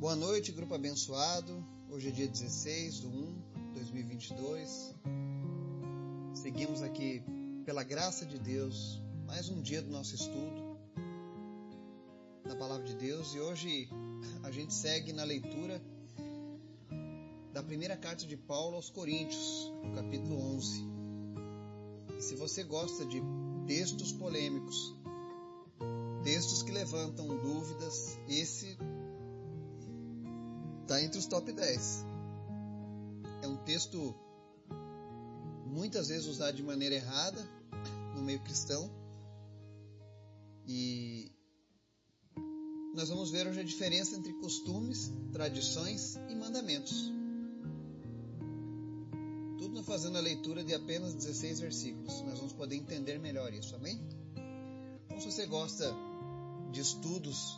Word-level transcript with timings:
Boa 0.00 0.16
noite, 0.16 0.50
grupo 0.50 0.74
abençoado. 0.74 1.62
Hoje 1.90 2.08
é 2.08 2.10
dia 2.10 2.26
16 2.26 3.00
de 3.00 3.06
1 3.06 3.10
de 3.54 3.72
2022. 3.74 4.94
Seguimos 6.32 6.80
aqui, 6.80 7.22
pela 7.66 7.82
graça 7.82 8.24
de 8.24 8.38
Deus, 8.38 8.98
mais 9.26 9.50
um 9.50 9.60
dia 9.60 9.82
do 9.82 9.90
nosso 9.90 10.14
estudo 10.14 10.78
da 12.48 12.56
Palavra 12.56 12.86
de 12.86 12.94
Deus 12.94 13.34
e 13.34 13.40
hoje 13.40 13.90
a 14.42 14.50
gente 14.50 14.72
segue 14.72 15.12
na 15.12 15.22
leitura 15.22 15.82
da 17.52 17.62
primeira 17.62 17.94
carta 17.94 18.26
de 18.26 18.38
Paulo 18.38 18.76
aos 18.76 18.88
Coríntios, 18.88 19.70
no 19.84 19.94
capítulo 19.94 20.34
11. 20.56 20.82
E 22.18 22.22
se 22.22 22.36
você 22.36 22.64
gosta 22.64 23.04
de 23.04 23.20
textos 23.66 24.12
polêmicos, 24.12 24.96
textos 26.24 26.62
que 26.62 26.72
levantam 26.72 27.28
dúvidas, 27.36 28.18
esse 28.26 28.78
está 30.90 31.00
entre 31.00 31.20
os 31.20 31.26
top 31.26 31.52
10. 31.52 32.04
É 33.42 33.46
um 33.46 33.58
texto 33.58 34.12
muitas 35.64 36.08
vezes 36.08 36.26
usado 36.26 36.56
de 36.56 36.64
maneira 36.64 36.96
errada 36.96 37.48
no 38.16 38.22
meio 38.22 38.40
cristão. 38.40 38.90
E 40.66 41.30
nós 42.92 43.08
vamos 43.08 43.30
ver 43.30 43.46
hoje 43.46 43.60
a 43.60 43.62
diferença 43.62 44.16
entre 44.16 44.32
costumes, 44.40 45.12
tradições 45.32 46.16
e 46.28 46.34
mandamentos. 46.34 47.12
Tudo 49.58 49.84
fazendo 49.84 50.18
a 50.18 50.20
leitura 50.20 50.64
de 50.64 50.74
apenas 50.74 51.14
16 51.14 51.60
versículos. 51.60 52.20
Nós 52.22 52.38
vamos 52.38 52.52
poder 52.52 52.74
entender 52.74 53.20
melhor 53.20 53.54
isso, 53.54 53.76
amém? 53.76 53.96
Então, 55.06 55.20
se 55.20 55.30
você 55.30 55.46
gosta 55.46 55.94
de 56.72 56.80
estudos, 56.80 57.56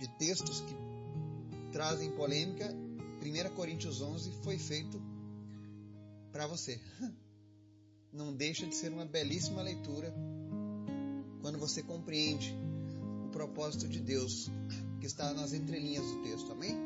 de 0.00 0.08
textos 0.16 0.60
que 0.60 0.87
trazem 1.78 2.10
polêmica, 2.10 2.74
1 3.22 3.54
Coríntios 3.54 4.00
11 4.00 4.32
foi 4.42 4.58
feito 4.58 5.00
para 6.32 6.44
você. 6.44 6.80
Não 8.12 8.34
deixa 8.34 8.66
de 8.66 8.74
ser 8.74 8.92
uma 8.92 9.04
belíssima 9.04 9.62
leitura 9.62 10.12
quando 11.40 11.56
você 11.56 11.80
compreende 11.80 12.52
o 13.24 13.28
propósito 13.28 13.86
de 13.86 14.00
Deus 14.00 14.50
que 14.98 15.06
está 15.06 15.32
nas 15.32 15.52
entrelinhas 15.52 16.04
do 16.04 16.20
texto, 16.24 16.50
amém? 16.50 16.76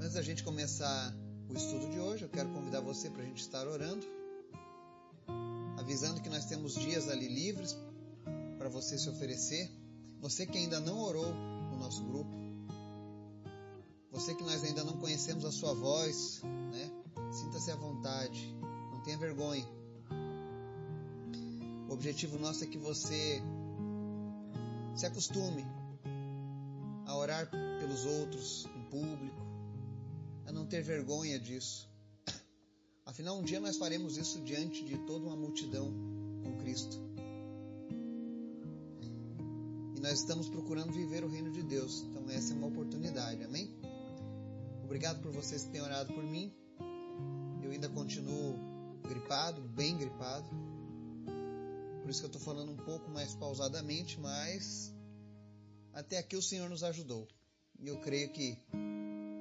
Antes 0.00 0.14
da 0.14 0.22
gente 0.22 0.42
começar 0.42 1.14
o 1.48 1.54
estudo 1.54 1.88
de 1.92 2.00
hoje, 2.00 2.24
eu 2.24 2.28
quero 2.28 2.48
convidar 2.48 2.80
você 2.80 3.08
para 3.08 3.22
a 3.22 3.26
gente 3.26 3.40
estar 3.40 3.64
orando, 3.68 4.04
avisando 5.78 6.20
que 6.20 6.28
nós 6.28 6.46
temos 6.46 6.74
dias 6.74 7.08
ali 7.08 7.28
livres 7.28 7.78
para 8.58 8.68
você 8.68 8.98
se 8.98 9.08
oferecer. 9.08 9.70
Você 10.20 10.44
que 10.44 10.58
ainda 10.58 10.80
não 10.80 10.98
orou 10.98 11.32
você 14.18 14.34
que 14.34 14.42
nós 14.42 14.64
ainda 14.64 14.82
não 14.82 14.96
conhecemos 14.96 15.44
a 15.44 15.52
sua 15.52 15.72
voz, 15.72 16.42
né? 16.42 16.90
Sinta-se 17.30 17.70
à 17.70 17.76
vontade, 17.76 18.52
não 18.90 19.00
tenha 19.00 19.16
vergonha. 19.16 19.64
O 21.88 21.92
objetivo 21.92 22.36
nosso 22.36 22.64
é 22.64 22.66
que 22.66 22.76
você 22.76 23.40
se 24.96 25.06
acostume 25.06 25.64
a 27.06 27.16
orar 27.16 27.48
pelos 27.78 28.04
outros 28.06 28.66
em 28.76 28.82
público, 28.90 29.40
a 30.46 30.52
não 30.52 30.66
ter 30.66 30.82
vergonha 30.82 31.38
disso. 31.38 31.88
Afinal, 33.06 33.38
um 33.38 33.44
dia 33.44 33.60
nós 33.60 33.76
faremos 33.76 34.16
isso 34.16 34.40
diante 34.40 34.84
de 34.84 34.98
toda 35.06 35.26
uma 35.26 35.36
multidão 35.36 35.94
com 36.42 36.56
Cristo. 36.56 36.98
E 39.94 40.00
nós 40.00 40.18
estamos 40.18 40.48
procurando 40.48 40.92
viver 40.92 41.22
o 41.22 41.28
reino 41.28 41.52
de 41.52 41.62
Deus, 41.62 42.02
então 42.02 42.28
essa 42.30 42.52
é 42.52 42.56
uma 42.56 42.66
oportunidade, 42.66 43.44
amém? 43.44 43.77
Obrigado 44.88 45.20
por 45.20 45.30
vocês 45.32 45.64
que 45.64 45.68
têm 45.68 45.82
orado 45.82 46.14
por 46.14 46.24
mim. 46.24 46.50
Eu 47.62 47.70
ainda 47.70 47.90
continuo 47.90 48.58
gripado, 49.06 49.60
bem 49.60 49.98
gripado. 49.98 50.48
Por 52.00 52.08
isso 52.08 52.20
que 52.20 52.24
eu 52.24 52.30
estou 52.30 52.40
falando 52.40 52.72
um 52.72 52.76
pouco 52.78 53.10
mais 53.10 53.34
pausadamente, 53.34 54.18
mas 54.18 54.90
até 55.92 56.16
aqui 56.16 56.36
o 56.36 56.40
Senhor 56.42 56.70
nos 56.70 56.82
ajudou. 56.82 57.28
E 57.78 57.86
eu 57.86 57.98
creio 58.00 58.30
que 58.30 58.56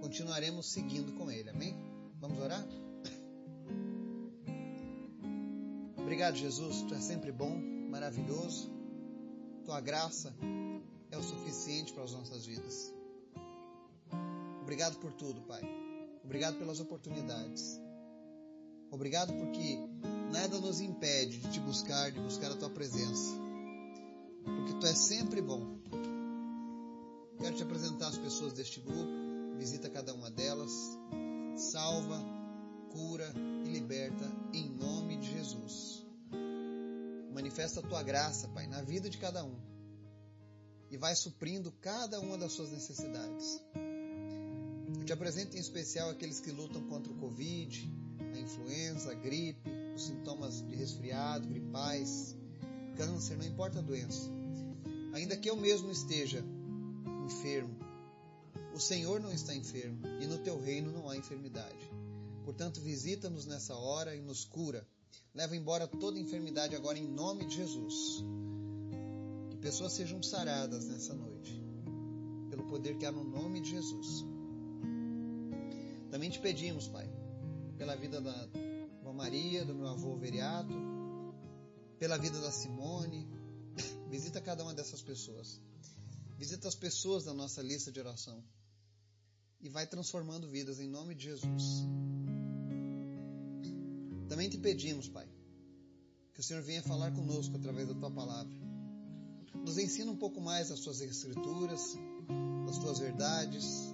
continuaremos 0.02 0.70
seguindo 0.70 1.14
com 1.14 1.32
Ele. 1.32 1.50
Amém? 1.50 1.74
Vamos 2.20 2.40
orar? 2.40 2.68
Obrigado, 5.96 6.36
Jesus. 6.36 6.82
Tu 6.82 6.94
é 6.94 7.00
sempre 7.00 7.32
bom, 7.32 7.58
maravilhoso. 7.90 8.70
Tua 9.64 9.80
graça 9.80 10.36
é 11.10 11.18
o 11.18 11.24
suficiente 11.24 11.94
para 11.94 12.04
as 12.04 12.12
nossas 12.12 12.46
vidas. 12.46 12.97
Obrigado 14.68 14.98
por 14.98 15.14
tudo, 15.14 15.40
Pai. 15.44 15.62
Obrigado 16.26 16.58
pelas 16.58 16.82
oportunidades. 16.82 17.80
Obrigado 18.92 19.32
porque 19.32 19.78
nada 20.30 20.60
nos 20.60 20.82
impede 20.82 21.38
de 21.38 21.52
te 21.52 21.60
buscar, 21.62 22.12
de 22.12 22.20
buscar 22.20 22.52
a 22.52 22.56
tua 22.58 22.70
presença. 22.70 23.32
Porque 24.44 24.74
tu 24.78 24.86
é 24.86 24.94
sempre 24.94 25.42
bom. 25.42 25.80
Quero 27.38 27.56
te 27.56 27.64
apresentar 27.64 28.10
as 28.10 28.18
pessoas 28.18 28.52
deste 28.52 28.82
grupo. 28.82 29.08
Visita 29.58 29.90
cada 29.90 30.14
uma 30.14 30.30
delas. 30.30 30.74
Salva, 31.56 32.22
cura 32.92 33.34
e 33.64 33.70
liberta 33.70 34.30
em 34.54 34.70
nome 34.70 35.16
de 35.16 35.32
Jesus. 35.32 36.06
Manifesta 37.34 37.80
a 37.80 37.84
tua 37.84 38.04
graça, 38.04 38.50
Pai, 38.50 38.68
na 38.68 38.82
vida 38.82 39.10
de 39.10 39.18
cada 39.18 39.46
um. 39.46 39.58
E 40.92 40.98
vai 40.98 41.16
suprindo 41.16 41.72
cada 41.80 42.20
uma 42.20 42.38
das 42.38 42.52
suas 42.52 42.70
necessidades. 42.70 43.64
Te 45.08 45.14
apresento 45.14 45.56
em 45.56 45.60
especial 45.62 46.10
aqueles 46.10 46.42
que 46.42 46.52
lutam 46.52 46.84
contra 46.84 47.10
o 47.10 47.16
Covid, 47.16 47.90
a 48.20 48.38
influenza, 48.38 49.14
a 49.14 49.14
gripe, 49.14 49.72
os 49.96 50.04
sintomas 50.04 50.62
de 50.62 50.76
resfriado, 50.76 51.48
gripais, 51.48 52.36
câncer, 52.98 53.38
não 53.38 53.46
importa 53.46 53.80
a 53.80 53.82
doença. 53.82 54.30
Ainda 55.14 55.38
que 55.38 55.50
eu 55.50 55.56
mesmo 55.56 55.90
esteja 55.90 56.44
enfermo, 57.26 57.74
o 58.76 58.80
Senhor 58.82 59.22
não 59.22 59.32
está 59.32 59.56
enfermo 59.56 60.02
e 60.20 60.28
no 60.28 60.40
teu 60.40 60.62
reino 60.62 60.92
não 60.92 61.10
há 61.10 61.16
enfermidade. 61.16 61.90
Portanto, 62.44 62.82
visita-nos 62.82 63.46
nessa 63.46 63.78
hora 63.78 64.14
e 64.14 64.20
nos 64.20 64.44
cura. 64.44 64.86
Leva 65.34 65.56
embora 65.56 65.88
toda 65.88 66.20
enfermidade 66.20 66.76
agora 66.76 67.00
em 67.00 67.08
nome 67.08 67.46
de 67.46 67.56
Jesus. 67.56 68.26
Que 69.52 69.56
pessoas 69.56 69.94
sejam 69.94 70.22
saradas 70.22 70.86
nessa 70.86 71.14
noite, 71.14 71.64
pelo 72.50 72.66
poder 72.66 72.98
que 72.98 73.06
há 73.06 73.12
no 73.14 73.24
nome 73.24 73.62
de 73.62 73.70
Jesus. 73.70 74.37
Também 76.18 76.32
te 76.32 76.40
pedimos, 76.40 76.88
Pai, 76.88 77.08
pela 77.78 77.96
vida 77.96 78.20
da 78.20 78.34
avó 79.02 79.14
Maria, 79.14 79.64
do 79.64 79.76
meu 79.76 79.88
avô 79.88 80.18
Veriato, 80.18 80.74
pela 82.00 82.18
vida 82.18 82.42
da 82.42 82.50
Simone. 82.52 83.28
Visita 84.10 84.42
cada 84.42 84.64
uma 84.64 84.74
dessas 84.74 85.00
pessoas. 85.00 85.62
Visita 86.36 86.68
as 86.68 86.74
pessoas 86.74 87.24
da 87.26 87.36
nossa 87.36 87.62
lista 87.62 87.92
de 87.92 88.00
oração. 88.00 88.44
E 89.62 89.70
vai 89.70 89.86
transformando 89.86 90.50
vidas 90.50 90.80
em 90.80 90.88
nome 90.88 91.14
de 91.14 91.26
Jesus. 91.26 91.86
Também 94.28 94.50
te 94.50 94.58
pedimos, 94.58 95.08
Pai, 95.08 95.30
que 96.34 96.40
o 96.40 96.44
Senhor 96.44 96.64
venha 96.64 96.82
falar 96.82 97.12
conosco 97.12 97.56
através 97.56 97.90
da 97.90 97.94
tua 97.94 98.10
palavra. 98.10 98.58
Nos 99.54 99.78
ensina 99.78 100.12
um 100.12 100.18
pouco 100.18 100.42
mais 100.42 100.72
as 100.72 100.80
tuas 100.80 101.00
escrituras, 101.00 101.96
as 102.68 102.80
tuas 102.80 102.98
verdades, 102.98 103.87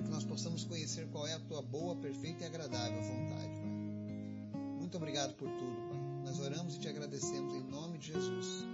para 0.00 0.06
que 0.06 0.14
nós 0.14 0.24
possamos 0.24 0.64
conhecer 0.64 1.06
qual 1.08 1.26
é 1.26 1.34
a 1.34 1.40
tua 1.40 1.60
boa, 1.60 1.94
perfeita 1.94 2.44
e 2.44 2.46
agradável 2.46 3.02
vontade, 3.02 3.48
Pai. 3.60 4.60
Muito 4.78 4.96
obrigado 4.96 5.34
por 5.34 5.46
tudo, 5.46 5.76
Pai. 5.90 6.00
Nós 6.24 6.40
oramos 6.40 6.76
e 6.76 6.78
te 6.78 6.88
agradecemos 6.88 7.54
em 7.54 7.62
nome 7.64 7.98
de 7.98 8.06
Jesus. 8.06 8.64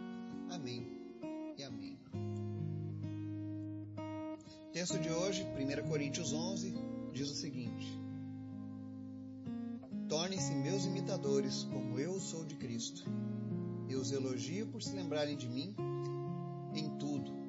Amém 0.51 0.87
e 1.59 1.65
amém. 1.65 1.99
Texto 4.73 4.99
de 5.01 5.11
hoje, 5.11 5.45
1 5.45 5.89
Coríntios 5.89 6.33
11, 6.33 6.75
diz 7.13 7.29
o 7.29 7.35
seguinte: 7.35 7.99
Tornem-se 10.09 10.55
meus 10.55 10.85
imitadores, 10.85 11.65
como 11.65 11.99
eu 11.99 12.21
sou 12.21 12.45
de 12.45 12.55
Cristo. 12.55 13.03
Eu 13.89 14.01
os 14.01 14.13
elogio 14.13 14.69
por 14.69 14.81
se 14.81 14.95
lembrarem 14.95 15.37
de 15.37 15.49
mim 15.49 15.75
em 16.73 16.89
tudo 16.99 17.47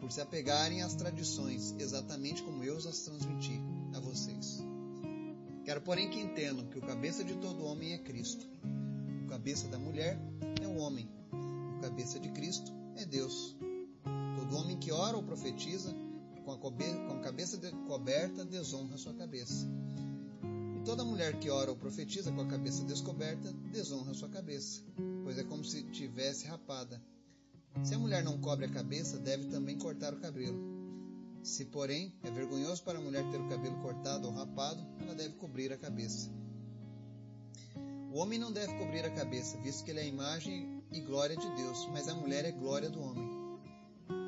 por 0.00 0.10
se 0.10 0.20
apegarem 0.20 0.82
às 0.82 0.94
tradições, 0.94 1.74
exatamente 1.78 2.42
como 2.42 2.64
eu 2.64 2.76
as. 2.78 3.09
Quero, 5.70 5.82
porém, 5.82 6.10
que 6.10 6.18
entendam 6.18 6.66
que 6.66 6.80
o 6.80 6.82
cabeça 6.82 7.22
de 7.22 7.36
todo 7.36 7.64
homem 7.64 7.92
é 7.92 7.98
Cristo. 7.98 8.44
O 9.24 9.28
cabeça 9.28 9.68
da 9.68 9.78
mulher 9.78 10.18
é 10.60 10.66
o 10.66 10.78
homem. 10.78 11.08
O 11.76 11.80
cabeça 11.80 12.18
de 12.18 12.28
Cristo 12.30 12.72
é 12.96 13.06
Deus. 13.06 13.56
Todo 14.36 14.56
homem 14.56 14.76
que 14.80 14.90
ora 14.90 15.16
ou 15.16 15.22
profetiza 15.22 15.94
com 16.44 16.50
a, 16.50 16.58
com 16.58 17.12
a 17.12 17.20
cabeça 17.20 17.56
de 17.56 17.70
coberta 17.86 18.44
desonra 18.44 18.98
sua 18.98 19.14
cabeça. 19.14 19.64
E 20.76 20.82
toda 20.84 21.04
mulher 21.04 21.38
que 21.38 21.48
ora 21.48 21.70
ou 21.70 21.76
profetiza 21.76 22.32
com 22.32 22.40
a 22.40 22.46
cabeça 22.46 22.82
descoberta 22.82 23.52
desonra 23.70 24.12
sua 24.12 24.28
cabeça, 24.28 24.82
pois 25.22 25.38
é 25.38 25.44
como 25.44 25.64
se 25.64 25.84
tivesse 25.84 26.48
rapada 26.48 27.00
se 27.84 27.94
a 27.94 27.98
mulher 27.98 28.24
não 28.24 28.38
cobre 28.38 28.66
a 28.66 28.70
cabeça, 28.70 29.18
deve 29.18 29.46
também 29.46 29.78
cortar 29.78 30.12
o 30.12 30.20
cabelo. 30.20 30.69
Se, 31.42 31.64
porém, 31.64 32.12
é 32.22 32.30
vergonhoso 32.30 32.82
para 32.82 32.98
a 32.98 33.00
mulher 33.00 33.24
ter 33.30 33.40
o 33.40 33.48
cabelo 33.48 33.80
cortado 33.80 34.28
ou 34.28 34.34
rapado, 34.34 34.86
ela 35.00 35.14
deve 35.14 35.34
cobrir 35.34 35.72
a 35.72 35.78
cabeça. 35.78 36.30
O 38.12 38.18
homem 38.18 38.38
não 38.38 38.52
deve 38.52 38.76
cobrir 38.76 39.04
a 39.04 39.10
cabeça, 39.10 39.56
visto 39.58 39.84
que 39.84 39.90
ele 39.90 40.00
é 40.00 40.02
a 40.02 40.06
imagem 40.06 40.82
e 40.92 41.00
glória 41.00 41.36
de 41.36 41.48
Deus, 41.54 41.88
mas 41.92 42.08
a 42.08 42.14
mulher 42.14 42.44
é 42.44 42.50
glória 42.50 42.90
do 42.90 43.00
homem. 43.00 43.24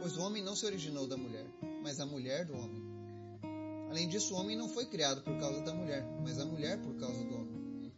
Pois 0.00 0.16
o 0.16 0.22
homem 0.22 0.42
não 0.42 0.56
se 0.56 0.64
originou 0.64 1.06
da 1.06 1.16
mulher, 1.16 1.46
mas 1.82 2.00
a 2.00 2.06
mulher 2.06 2.46
do 2.46 2.54
homem. 2.54 2.82
Além 3.90 4.08
disso, 4.08 4.34
o 4.34 4.38
homem 4.38 4.56
não 4.56 4.68
foi 4.68 4.86
criado 4.86 5.22
por 5.22 5.38
causa 5.38 5.60
da 5.60 5.74
mulher, 5.74 6.02
mas 6.22 6.38
a 6.38 6.46
mulher 6.46 6.80
por 6.80 6.94
causa 6.94 7.22
do 7.24 7.34
homem. 7.34 7.92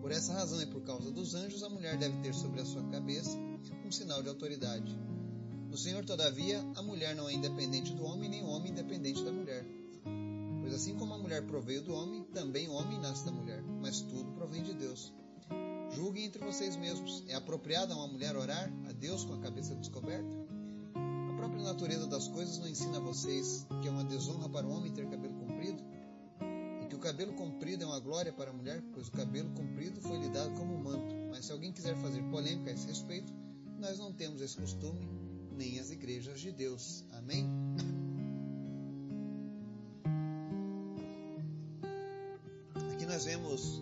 Por 0.00 0.10
essa 0.10 0.32
razão 0.32 0.62
e 0.62 0.66
por 0.66 0.82
causa 0.82 1.10
dos 1.10 1.34
anjos, 1.34 1.62
a 1.62 1.68
mulher 1.68 1.98
deve 1.98 2.16
ter 2.22 2.34
sobre 2.34 2.60
a 2.60 2.64
sua 2.64 2.82
cabeça 2.84 3.36
um 3.84 3.92
sinal 3.92 4.22
de 4.22 4.28
autoridade. 4.28 4.96
No 5.72 5.78
Senhor, 5.78 6.04
todavia, 6.04 6.62
a 6.76 6.82
mulher 6.82 7.16
não 7.16 7.30
é 7.30 7.32
independente 7.32 7.94
do 7.94 8.04
homem, 8.04 8.28
nem 8.28 8.42
o 8.42 8.48
homem 8.48 8.70
independente 8.70 9.24
da 9.24 9.32
mulher. 9.32 9.64
Pois 10.60 10.74
assim 10.74 10.94
como 10.96 11.14
a 11.14 11.18
mulher 11.18 11.46
proveio 11.46 11.82
do 11.82 11.94
homem, 11.94 12.24
também 12.34 12.68
o 12.68 12.72
homem 12.72 13.00
nasce 13.00 13.24
da 13.24 13.32
mulher, 13.32 13.62
mas 13.80 14.02
tudo 14.02 14.30
provém 14.32 14.62
de 14.62 14.74
Deus. 14.74 15.10
Julguem 15.96 16.26
entre 16.26 16.44
vocês 16.44 16.76
mesmos: 16.76 17.24
é 17.26 17.34
apropriado 17.34 17.94
a 17.94 17.96
uma 17.96 18.06
mulher 18.06 18.36
orar 18.36 18.70
a 18.86 18.92
Deus 18.92 19.24
com 19.24 19.32
a 19.32 19.38
cabeça 19.38 19.74
descoberta? 19.74 20.36
A 20.94 21.36
própria 21.38 21.62
natureza 21.64 22.06
das 22.06 22.28
coisas 22.28 22.58
não 22.58 22.68
ensina 22.68 22.98
a 22.98 23.00
vocês 23.00 23.66
que 23.80 23.88
é 23.88 23.90
uma 23.90 24.04
desonra 24.04 24.50
para 24.50 24.66
o 24.66 24.70
homem 24.70 24.92
ter 24.92 25.08
cabelo 25.08 25.34
comprido? 25.34 25.82
cabelo 27.02 27.32
comprido 27.32 27.82
é 27.82 27.86
uma 27.86 27.98
glória 27.98 28.32
para 28.32 28.50
a 28.50 28.52
mulher, 28.52 28.80
pois 28.94 29.08
o 29.08 29.10
cabelo 29.10 29.50
comprido 29.50 30.00
foi 30.00 30.18
lhe 30.18 30.28
dado 30.28 30.52
como 30.54 30.78
manto. 30.78 31.12
Mas 31.30 31.44
se 31.44 31.52
alguém 31.52 31.72
quiser 31.72 31.96
fazer 31.96 32.22
polêmica 32.30 32.70
a 32.70 32.72
esse 32.72 32.86
respeito, 32.86 33.32
nós 33.80 33.98
não 33.98 34.12
temos 34.12 34.40
esse 34.40 34.56
costume, 34.56 35.00
nem 35.62 35.78
as 35.78 35.92
igrejas 35.92 36.40
de 36.40 36.50
Deus. 36.50 37.04
Amém? 37.12 37.48
Aqui 42.92 43.06
nós 43.06 43.24
vemos 43.24 43.80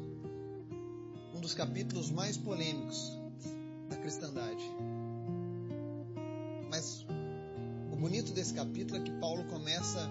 um 1.35 1.41
dos 1.41 1.55
capítulos 1.55 2.11
mais 2.11 2.37
polêmicos 2.37 3.17
da 3.89 3.97
cristandade. 3.97 4.63
Mas 6.71 7.07
o 7.91 7.97
bonito 7.97 8.31
desse 8.33 8.53
capítulo 8.53 9.01
é 9.01 9.03
que 9.03 9.19
Paulo 9.19 9.45
começa 9.45 10.07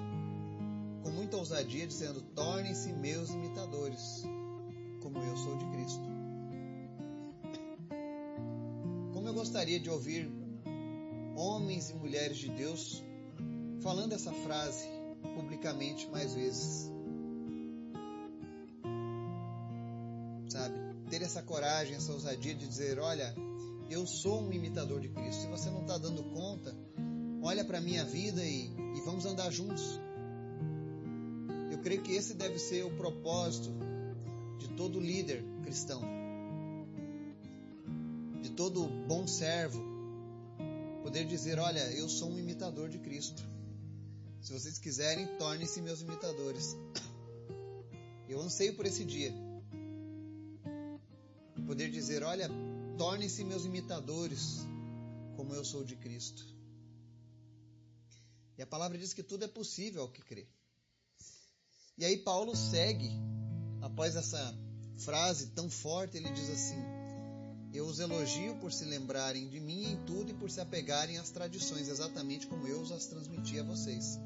com 1.04 1.12
muita 1.12 1.38
ousadia, 1.38 1.86
dizendo: 1.86 2.19
Tornem-se 2.33 2.92
meus 2.94 3.30
imitadores, 3.30 4.24
como 5.04 5.19
eu 5.19 5.38
sou 5.38 5.56
de 5.56 5.66
Cristo. 5.66 6.10
Como 9.13 9.27
eu 9.27 9.33
gostaria 9.36 9.80
de 9.80 9.89
ouvir 9.92 10.48
homens 11.39 11.89
e 11.89 11.94
mulheres 11.94 12.38
de 12.38 12.50
Deus 12.50 13.01
falando 13.81 14.12
essa 14.13 14.33
frase 14.33 14.86
publicamente 15.36 16.07
mais 16.09 16.33
vezes. 16.33 16.91
Sabe? 20.50 20.75
Ter 21.09 21.21
essa 21.21 21.41
coragem, 21.41 21.95
essa 21.95 22.12
ousadia 22.12 22.53
de 22.53 22.68
dizer: 22.68 23.00
Olha, 23.00 23.33
eu 23.89 24.06
sou 24.06 24.41
um 24.41 24.51
imitador 24.51 25.00
de 25.00 25.09
Cristo. 25.09 25.41
Se 25.44 25.47
você 25.47 25.69
não 25.69 25.81
está 25.81 25.97
dando 25.97 26.24
conta, 26.24 26.75
olha 27.42 27.63
para 27.63 27.77
a 27.77 27.81
minha 27.81 28.03
vida 28.03 28.44
e, 28.44 28.65
e 28.95 29.01
vamos 29.06 29.25
andar 29.25 29.50
juntos. 29.50 30.00
Eu 31.71 31.80
creio 31.80 32.01
que 32.01 32.12
esse 32.12 32.33
deve 32.33 32.59
ser 32.59 32.83
o 32.83 32.92
propósito 32.92 33.69
de 34.57 34.68
todo 34.69 35.00
líder 35.00 35.44
cristão, 35.63 36.01
de 38.42 38.50
todo 38.51 38.88
bom 39.07 39.25
servo, 39.25 39.88
poder 41.03 41.25
dizer: 41.25 41.59
Olha, 41.59 41.91
eu 41.93 42.07
sou 42.09 42.29
um 42.29 42.39
imitador 42.39 42.89
de 42.89 42.99
Cristo. 42.99 43.41
Se 44.41 44.53
vocês 44.53 44.77
quiserem, 44.77 45.27
tornem-se 45.37 45.81
meus 45.81 46.01
imitadores. 46.01 46.75
Eu 48.27 48.39
anseio 48.41 48.75
por 48.75 48.85
esse 48.85 49.03
dia. 49.03 49.33
Poder 51.65 51.89
dizer: 51.89 52.23
Olha, 52.23 52.49
tornem-se 52.97 53.43
meus 53.43 53.65
imitadores, 53.65 54.59
como 55.35 55.53
eu 55.53 55.65
sou 55.65 55.83
de 55.83 55.95
Cristo. 55.95 56.45
E 58.57 58.61
a 58.61 58.67
palavra 58.67 58.97
diz 58.97 59.13
que 59.13 59.23
tudo 59.23 59.45
é 59.45 59.47
possível 59.47 60.01
ao 60.01 60.11
que 60.11 60.21
crê. 60.21 60.47
E 61.97 62.05
aí 62.05 62.17
Paulo 62.17 62.55
segue, 62.55 63.09
após 63.81 64.15
essa 64.15 64.57
frase 64.97 65.47
tão 65.51 65.69
forte, 65.69 66.17
ele 66.17 66.29
diz 66.31 66.49
assim: 66.49 66.88
Eu 67.71 67.86
os 67.86 68.00
elogio 68.00 68.56
por 68.56 68.71
se 68.71 68.83
lembrarem 68.86 69.48
de 69.48 69.60
mim 69.60 69.92
em 69.92 69.98
tudo 70.06 70.31
e 70.31 70.33
por 70.33 70.50
se 70.50 70.60
apegarem 70.60 71.18
às 71.18 71.30
tradições, 71.30 71.88
exatamente 71.88 72.48
como 72.48 72.68
eu 72.68 72.81
as 72.81 73.06
transmiti 73.06 73.60
a 73.60 73.63
vocês. 73.63 74.19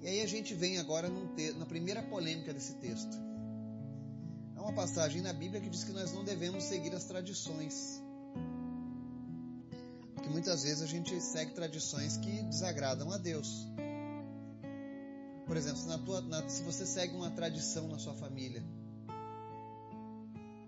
E 0.00 0.08
aí 0.08 0.22
a 0.22 0.26
gente 0.26 0.54
vem 0.54 0.78
agora 0.78 1.10
na 1.56 1.66
primeira 1.66 2.02
polêmica 2.02 2.52
desse 2.52 2.74
texto. 2.74 3.16
Há 4.56 4.62
uma 4.62 4.72
passagem 4.72 5.20
na 5.20 5.32
Bíblia 5.32 5.60
que 5.60 5.68
diz 5.68 5.84
que 5.84 5.92
nós 5.92 6.12
não 6.12 6.24
devemos 6.24 6.64
seguir 6.64 6.94
as 6.94 7.04
tradições. 7.04 8.02
Porque 10.14 10.30
muitas 10.30 10.62
vezes 10.62 10.82
a 10.82 10.86
gente 10.86 11.20
segue 11.20 11.52
tradições 11.52 12.16
que 12.16 12.42
desagradam 12.44 13.12
a 13.12 13.18
Deus. 13.18 13.68
Por 15.46 15.56
exemplo, 15.56 15.78
se, 15.78 15.86
na 15.86 15.98
tua, 15.98 16.20
na, 16.22 16.48
se 16.48 16.62
você 16.62 16.86
segue 16.86 17.14
uma 17.14 17.30
tradição 17.30 17.86
na 17.86 17.98
sua 17.98 18.14
família, 18.14 18.64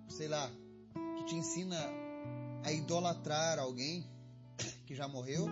sei 0.09 0.29
lá, 0.29 0.53
te 1.27 1.35
ensina 1.35 1.79
a 2.63 2.73
idolatrar 2.73 3.59
alguém 3.59 4.07
que 4.87 4.95
já 4.95 5.09
morreu, 5.09 5.47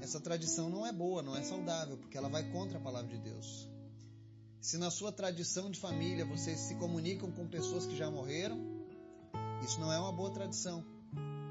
essa 0.00 0.20
tradição 0.20 0.68
não 0.68 0.86
é 0.86 0.92
boa, 0.92 1.22
não 1.22 1.36
é 1.36 1.42
saudável, 1.42 1.96
porque 1.96 2.18
ela 2.18 2.28
vai 2.28 2.50
contra 2.50 2.78
a 2.78 2.80
palavra 2.80 3.08
de 3.08 3.18
Deus. 3.18 3.68
Se 4.60 4.76
na 4.76 4.90
sua 4.90 5.12
tradição 5.12 5.70
de 5.70 5.78
família 5.78 6.24
vocês 6.24 6.58
se 6.58 6.74
comunicam 6.74 7.30
com 7.30 7.46
pessoas 7.46 7.86
que 7.86 7.96
já 7.96 8.10
morreram, 8.10 8.58
isso 9.64 9.80
não 9.80 9.92
é 9.92 9.98
uma 9.98 10.12
boa 10.12 10.30
tradição, 10.30 10.84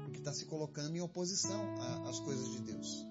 porque 0.04 0.18
está 0.18 0.32
se 0.32 0.44
colocando 0.46 0.94
em 0.96 1.00
oposição 1.00 1.62
às 2.06 2.20
coisas 2.20 2.50
de 2.52 2.60
Deus. 2.60 3.06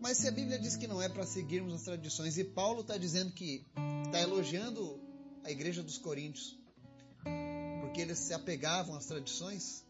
Mas 0.00 0.18
se 0.18 0.28
a 0.28 0.30
Bíblia 0.30 0.58
diz 0.58 0.76
que 0.76 0.86
não 0.86 1.00
é 1.00 1.08
para 1.08 1.26
seguirmos 1.26 1.74
as 1.74 1.82
tradições, 1.82 2.38
e 2.38 2.44
Paulo 2.44 2.80
está 2.80 2.96
dizendo 2.96 3.32
que 3.32 3.66
está 4.06 4.20
elogiando 4.20 5.00
a 5.44 5.50
igreja 5.50 5.82
dos 5.82 5.98
Coríntios, 5.98 6.58
porque 7.90 8.02
eles 8.02 8.18
se 8.18 8.32
apegavam 8.32 8.94
às 8.94 9.06
tradições, 9.06 9.84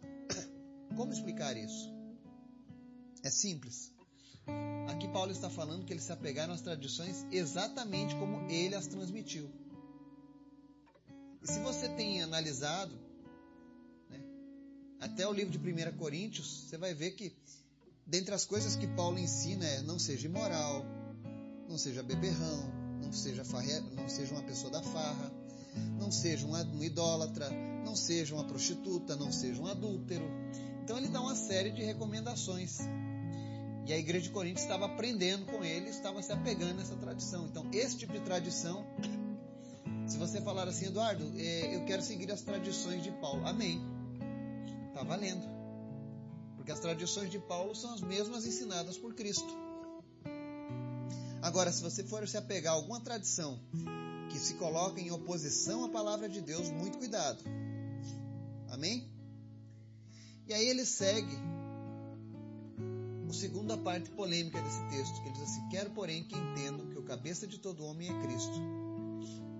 como 0.97 1.12
explicar 1.12 1.55
isso? 1.55 1.93
É 3.23 3.29
simples. 3.29 3.93
Aqui 4.89 5.06
Paulo 5.08 5.31
está 5.31 5.51
falando 5.51 5.84
que 5.84 5.93
eles 5.93 6.05
se 6.05 6.13
apegaram 6.13 6.55
às 6.55 6.63
tradições 6.63 7.27
exatamente 7.31 8.15
como 8.17 8.51
ele 8.51 8.75
as 8.75 8.86
transmitiu. 8.86 9.51
E 11.43 11.46
se 11.46 11.60
você 11.60 11.91
tem 11.91 12.22
analisado 12.22 12.98
né, 14.08 14.19
até 14.98 15.29
o 15.29 15.32
livro 15.32 15.58
de 15.58 15.58
1 15.58 15.98
Coríntios, 15.98 16.69
você 16.69 16.79
vai 16.79 16.94
ver 16.94 17.10
que 17.10 17.36
Dentre 18.06 18.34
as 18.34 18.44
coisas 18.44 18.75
que 18.75 18.89
Paulo 18.89 19.20
ensina 19.20 19.65
é 19.65 19.82
não 19.82 19.96
seja 19.96 20.27
imoral, 20.27 20.84
não 21.69 21.79
seja 21.79 22.03
beberrão, 22.03 22.72
não 23.01 23.13
seja, 23.13 23.44
farre, 23.44 23.79
não 23.94 24.08
seja 24.08 24.34
uma 24.34 24.43
pessoa 24.43 24.72
da 24.72 24.82
farra, 24.82 25.32
não 25.96 26.10
seja 26.10 26.44
um, 26.44 26.53
um 26.77 26.82
idólatra, 26.82 27.48
não 27.84 27.96
seja 27.96 28.34
uma 28.34 28.44
prostituta, 28.44 29.17
não 29.17 29.32
seja 29.32 29.60
um 29.60 29.67
adúltero. 29.67 30.25
Então 30.82 30.96
ele 30.96 31.08
dá 31.08 31.20
uma 31.20 31.34
série 31.34 31.70
de 31.70 31.82
recomendações. 31.82 32.79
E 33.87 33.93
a 33.93 33.99
igreja 33.99 34.25
de 34.25 34.31
Corinto 34.31 34.60
estava 34.60 34.87
aprendendo 34.87 35.46
com 35.46 35.65
ele, 35.65 35.89
estava 35.89 36.22
se 36.22 36.32
apegando 36.32 36.75
nessa 36.75 36.96
tradição. 36.96 37.46
Então, 37.46 37.69
esse 37.72 37.96
tipo 37.96 38.13
de 38.13 38.20
tradição, 38.20 38.87
se 40.06 40.17
você 40.17 40.41
falar 40.41 40.69
assim, 40.69 40.87
Eduardo, 40.87 41.25
é, 41.37 41.77
eu 41.77 41.84
quero 41.84 42.03
seguir 42.03 42.31
as 42.31 42.43
tradições 42.43 43.03
de 43.03 43.10
Paulo, 43.10 43.46
amém. 43.46 43.81
Está 44.91 45.03
valendo 45.03 45.60
porque 46.70 46.72
as 46.72 46.81
tradições 46.81 47.31
de 47.31 47.39
Paulo 47.39 47.75
são 47.75 47.94
as 47.94 48.01
mesmas 48.01 48.46
ensinadas 48.46 48.96
por 48.96 49.15
Cristo. 49.15 49.49
Agora, 51.43 51.72
se 51.72 51.82
você 51.82 52.05
for 52.05 52.29
se 52.29 52.37
apegar 52.37 52.75
a 52.75 52.77
alguma 52.77 53.01
tradição 53.01 53.58
que 54.31 54.39
se 54.39 54.55
coloca 54.55 55.01
em 55.01 55.10
oposição 55.10 55.84
à 55.84 55.89
palavra 55.89 56.29
de 56.29 56.41
Deus, 56.41 56.70
muito 56.70 56.99
cuidado. 56.99 57.43
Amém? 58.81 59.06
E 60.46 60.55
aí 60.55 60.67
ele 60.67 60.87
segue 60.87 61.37
a 63.29 63.32
segunda 63.34 63.77
parte 63.77 64.08
polêmica 64.08 64.58
desse 64.63 64.81
texto, 64.89 65.20
que 65.20 65.29
ele 65.29 65.32
diz 65.32 65.43
assim: 65.43 65.69
Quero, 65.69 65.91
porém, 65.91 66.25
que 66.25 66.34
entendam 66.34 66.89
que 66.89 66.99
o 66.99 67.03
cabeça 67.03 67.46
de 67.46 67.58
todo 67.58 67.84
homem 67.84 68.08
é 68.08 68.22
Cristo. 68.22 68.58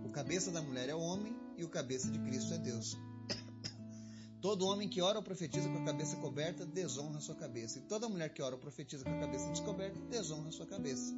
O 0.07 0.09
cabeça 0.09 0.51
da 0.51 0.63
mulher 0.63 0.89
é 0.89 0.95
o 0.95 1.01
homem 1.01 1.37
e 1.59 1.63
o 1.63 1.69
cabeça 1.69 2.11
de 2.11 2.19
Cristo 2.21 2.55
é 2.55 2.59
Deus. 2.59 2.97
Todo 4.41 4.65
homem 4.65 4.89
que 4.89 5.03
ora 5.03 5.19
ou 5.19 5.23
profetiza 5.23 5.69
com 5.69 5.83
a 5.83 5.85
cabeça 5.85 6.17
coberta 6.17 6.65
desonra 6.65 7.19
a 7.19 7.21
sua 7.21 7.35
cabeça. 7.35 7.79
E 7.79 7.83
toda 7.83 8.09
mulher 8.09 8.33
que 8.33 8.41
ora 8.41 8.55
ou 8.55 8.61
profetiza 8.61 9.05
com 9.05 9.11
a 9.11 9.21
cabeça 9.21 9.51
descoberta 9.51 10.01
desonra 10.09 10.49
a 10.49 10.53
sua 10.53 10.67
cabeça. 10.67 11.15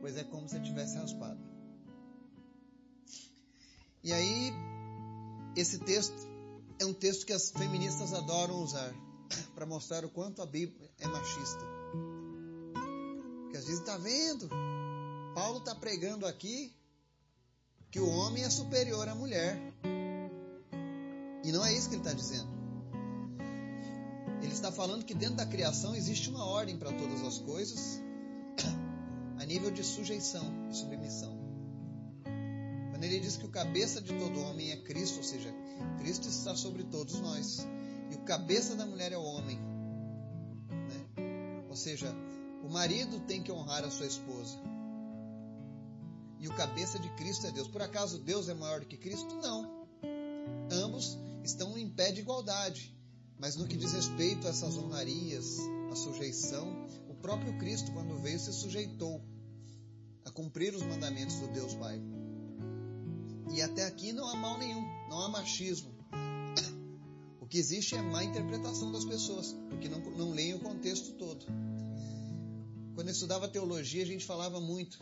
Pois 0.00 0.16
é 0.16 0.22
como 0.22 0.48
se 0.48 0.60
tivesse 0.60 0.96
raspado. 0.96 1.40
E 4.04 4.12
aí, 4.12 4.52
esse 5.56 5.80
texto 5.80 6.37
é 6.78 6.86
um 6.86 6.94
texto 6.94 7.26
que 7.26 7.32
as 7.32 7.50
feministas 7.50 8.12
adoram 8.12 8.62
usar 8.62 8.94
para 9.54 9.66
mostrar 9.66 10.04
o 10.04 10.08
quanto 10.08 10.42
a 10.42 10.46
Bíblia 10.46 10.90
é 10.98 11.06
machista. 11.06 11.64
Porque 13.42 13.56
às 13.56 13.64
vezes 13.64 13.80
está 13.80 13.96
vendo, 13.96 14.48
Paulo 15.34 15.58
está 15.58 15.74
pregando 15.74 16.26
aqui 16.26 16.72
que 17.90 18.00
o 18.00 18.08
homem 18.08 18.44
é 18.44 18.50
superior 18.50 19.08
à 19.08 19.14
mulher. 19.14 19.58
E 21.44 21.52
não 21.52 21.64
é 21.64 21.72
isso 21.72 21.88
que 21.88 21.94
ele 21.94 22.02
está 22.02 22.12
dizendo. 22.12 22.58
Ele 24.42 24.52
está 24.52 24.70
falando 24.70 25.04
que 25.04 25.14
dentro 25.14 25.36
da 25.36 25.46
criação 25.46 25.94
existe 25.94 26.28
uma 26.28 26.44
ordem 26.44 26.76
para 26.76 26.92
todas 26.92 27.22
as 27.22 27.38
coisas, 27.38 28.00
a 29.38 29.44
nível 29.44 29.70
de 29.70 29.82
sujeição 29.82 30.68
e 30.70 30.74
submissão. 30.74 31.37
Quando 32.98 33.04
ele 33.04 33.20
diz 33.20 33.36
que 33.36 33.46
o 33.46 33.48
cabeça 33.48 34.00
de 34.00 34.12
todo 34.18 34.40
homem 34.40 34.72
é 34.72 34.76
Cristo, 34.76 35.18
ou 35.18 35.22
seja, 35.22 35.54
Cristo 36.00 36.28
está 36.28 36.56
sobre 36.56 36.82
todos 36.82 37.20
nós. 37.20 37.64
E 38.10 38.16
o 38.16 38.18
cabeça 38.24 38.74
da 38.74 38.84
mulher 38.84 39.12
é 39.12 39.16
o 39.16 39.22
homem. 39.22 39.56
Né? 40.68 41.64
Ou 41.68 41.76
seja, 41.76 42.12
o 42.60 42.68
marido 42.68 43.20
tem 43.20 43.40
que 43.40 43.52
honrar 43.52 43.84
a 43.84 43.90
sua 43.92 44.04
esposa. 44.04 44.58
E 46.40 46.48
o 46.48 46.56
cabeça 46.56 46.98
de 46.98 47.08
Cristo 47.10 47.46
é 47.46 47.52
Deus. 47.52 47.68
Por 47.68 47.82
acaso 47.82 48.18
Deus 48.18 48.48
é 48.48 48.54
maior 48.54 48.80
do 48.80 48.86
que 48.86 48.96
Cristo? 48.96 49.32
Não. 49.36 49.86
Ambos 50.68 51.16
estão 51.44 51.78
em 51.78 51.88
pé 51.88 52.10
de 52.10 52.22
igualdade. 52.22 52.92
Mas 53.38 53.54
no 53.54 53.68
que 53.68 53.76
diz 53.76 53.92
respeito 53.92 54.44
a 54.48 54.50
essas 54.50 54.76
honrarias, 54.76 55.56
a 55.92 55.94
sujeição, 55.94 56.66
o 57.08 57.14
próprio 57.14 57.56
Cristo, 57.58 57.92
quando 57.92 58.18
veio, 58.18 58.40
se 58.40 58.52
sujeitou 58.52 59.22
a 60.24 60.32
cumprir 60.32 60.74
os 60.74 60.82
mandamentos 60.82 61.36
do 61.36 61.46
Deus 61.46 61.76
Pai. 61.76 62.17
E 63.52 63.62
até 63.62 63.84
aqui 63.84 64.12
não 64.12 64.28
há 64.28 64.36
mal 64.36 64.58
nenhum, 64.58 64.82
não 65.08 65.22
há 65.22 65.28
machismo. 65.28 65.94
O 67.40 67.46
que 67.46 67.58
existe 67.58 67.94
é 67.94 68.02
má 68.02 68.22
interpretação 68.22 68.92
das 68.92 69.04
pessoas, 69.04 69.54
porque 69.68 69.88
não, 69.88 70.00
não 70.00 70.32
leem 70.32 70.54
o 70.54 70.60
contexto 70.60 71.12
todo. 71.12 71.46
Quando 72.94 73.08
eu 73.08 73.12
estudava 73.12 73.48
teologia, 73.48 74.02
a 74.02 74.06
gente 74.06 74.26
falava 74.26 74.60
muito 74.60 74.98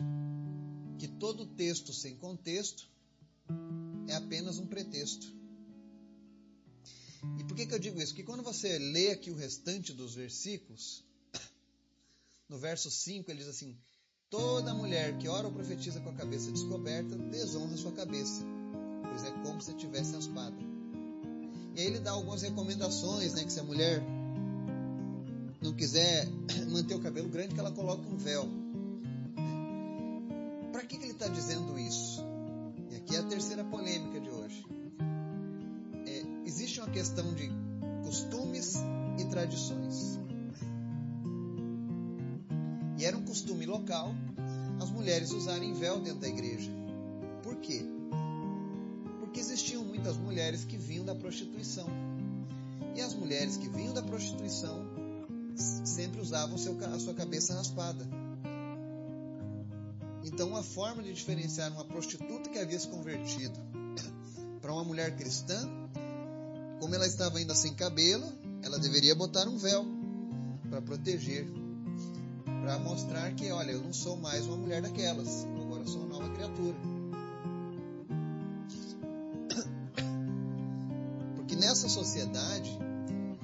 que 0.97 1.07
todo 1.07 1.45
texto 1.45 1.93
sem 1.93 2.15
contexto 2.15 2.89
é 4.07 4.15
apenas 4.15 4.57
um 4.59 4.65
pretexto. 4.65 5.35
E 7.39 7.43
por 7.43 7.55
que, 7.55 7.65
que 7.65 7.73
eu 7.73 7.79
digo 7.79 7.99
isso? 7.99 8.13
Porque 8.13 8.23
quando 8.23 8.43
você 8.43 8.77
lê 8.77 9.11
aqui 9.11 9.29
o 9.29 9.35
restante 9.35 9.93
dos 9.93 10.15
versículos, 10.15 11.03
no 12.47 12.57
verso 12.57 12.89
5 12.89 13.29
ele 13.29 13.39
diz 13.39 13.49
assim: 13.49 13.77
Toda 14.29 14.73
mulher 14.73 15.17
que 15.17 15.27
ora 15.27 15.47
ou 15.47 15.53
profetiza 15.53 15.99
com 16.01 16.09
a 16.09 16.13
cabeça 16.13 16.51
descoberta 16.51 17.15
desonra 17.15 17.77
sua 17.77 17.91
cabeça, 17.91 18.43
pois 19.03 19.23
é 19.23 19.31
como 19.43 19.61
se 19.61 19.73
tivesse 19.73 20.15
a 20.15 20.19
espada. 20.19 20.55
E 21.75 21.79
aí 21.79 21.87
ele 21.87 21.99
dá 21.99 22.11
algumas 22.11 22.41
recomendações, 22.41 23.33
né? 23.33 23.43
Que 23.43 23.53
se 23.53 23.59
a 23.59 23.63
mulher 23.63 24.01
não 25.61 25.73
quiser 25.73 26.27
manter 26.67 26.95
o 26.95 26.99
cabelo 26.99 27.29
grande, 27.29 27.53
que 27.53 27.59
ela 27.59 27.71
coloque 27.71 28.05
um 28.07 28.17
véu. 28.17 28.47
Para 30.71 30.83
que, 30.83 30.97
que 30.97 31.03
ele 31.03 31.13
está 31.13 31.27
dizendo 31.27 31.77
isso? 31.79 32.21
E 32.91 32.95
aqui 32.95 33.15
é 33.15 33.19
a 33.19 33.23
terceira 33.23 33.63
polêmica 33.63 34.19
de 34.19 34.29
hoje 34.29 34.65
existe 36.57 36.79
uma 36.79 36.89
questão 36.89 37.33
de 37.33 37.51
costumes 38.03 38.75
e 39.19 39.25
tradições. 39.25 40.16
Local 43.77 44.13
as 44.81 44.89
mulheres 44.89 45.31
usarem 45.31 45.73
véu 45.73 45.99
dentro 45.99 46.19
da 46.19 46.27
igreja. 46.27 46.71
Por 47.43 47.55
quê? 47.57 47.85
Porque 49.19 49.39
existiam 49.39 49.83
muitas 49.83 50.17
mulheres 50.17 50.63
que 50.65 50.77
vinham 50.77 51.05
da 51.05 51.15
prostituição. 51.15 51.87
E 52.95 53.01
as 53.01 53.13
mulheres 53.13 53.57
que 53.57 53.69
vinham 53.69 53.93
da 53.93 54.01
prostituição 54.01 54.85
sempre 55.55 56.21
usavam 56.21 56.57
seu, 56.57 56.77
a 56.93 56.99
sua 56.99 57.13
cabeça 57.13 57.53
raspada. 57.53 58.07
Então, 60.23 60.49
uma 60.49 60.63
forma 60.63 61.01
de 61.01 61.13
diferenciar 61.13 61.71
uma 61.71 61.85
prostituta 61.85 62.49
que 62.49 62.59
havia 62.59 62.79
se 62.79 62.87
convertido 62.87 63.57
para 64.61 64.73
uma 64.73 64.83
mulher 64.83 65.15
cristã 65.15 65.67
como 66.79 66.93
ela 66.93 67.07
estava 67.07 67.39
ainda 67.39 67.55
sem 67.55 67.73
cabelo, 67.73 68.31
ela 68.61 68.77
deveria 68.77 69.15
botar 69.15 69.47
um 69.47 69.57
véu 69.57 69.85
para 70.69 70.81
proteger, 70.81 71.47
para 72.67 72.79
mostrar 72.79 73.31
que, 73.31 73.49
olha, 73.49 73.71
eu 73.71 73.81
não 73.81 73.93
sou 73.93 74.17
mais 74.17 74.45
uma 74.45 74.57
mulher 74.57 74.81
daquelas, 74.81 75.47
agora 75.61 75.87
sou 75.87 76.01
uma 76.01 76.19
nova 76.19 76.29
criatura. 76.35 76.75
Porque 81.37 81.55
nessa 81.55 81.87
sociedade, 81.87 82.77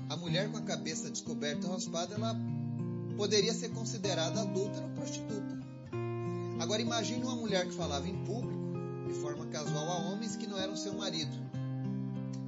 a 0.09 0.17
mulher 0.17 0.51
com 0.51 0.57
a 0.57 0.61
cabeça 0.61 1.09
descoberta 1.09 1.65
ou 1.67 1.71
raspada, 1.71 2.15
ela 2.15 2.35
poderia 3.15 3.53
ser 3.53 3.69
considerada 3.69 4.41
adulta 4.41 4.81
ou 4.81 4.89
prostituta. 4.89 5.57
Agora 6.59 6.81
imagine 6.81 7.23
uma 7.23 7.37
mulher 7.37 7.65
que 7.65 7.73
falava 7.73 8.05
em 8.05 8.25
público, 8.25 8.73
de 9.07 9.13
forma 9.13 9.45
casual 9.45 9.89
a 9.89 10.11
homens 10.11 10.35
que 10.35 10.47
não 10.47 10.57
eram 10.57 10.75
seu 10.75 10.95
marido 10.95 11.43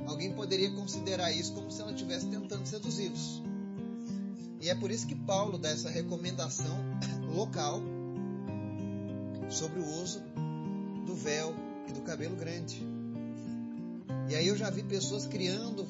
Alguém 0.07 0.31
poderia 0.33 0.71
considerar 0.71 1.31
isso 1.31 1.53
como 1.53 1.71
se 1.71 1.81
ela 1.81 1.91
estivesse 1.91 2.27
tentando 2.27 2.65
seduzi-los. 2.65 3.41
E 4.65 4.69
é 4.71 4.73
por 4.73 4.89
isso 4.89 5.05
que 5.05 5.13
Paulo 5.13 5.59
dá 5.59 5.69
essa 5.69 5.91
recomendação 5.91 6.75
local 7.35 7.83
sobre 9.47 9.79
o 9.79 9.85
uso 10.01 10.23
do 11.05 11.13
véu 11.13 11.53
e 11.87 11.91
do 11.91 12.01
cabelo 12.01 12.35
grande. 12.35 12.81
E 14.27 14.33
aí 14.35 14.47
eu 14.47 14.57
já 14.57 14.71
vi 14.71 14.81
pessoas 14.81 15.27
criando 15.27 15.85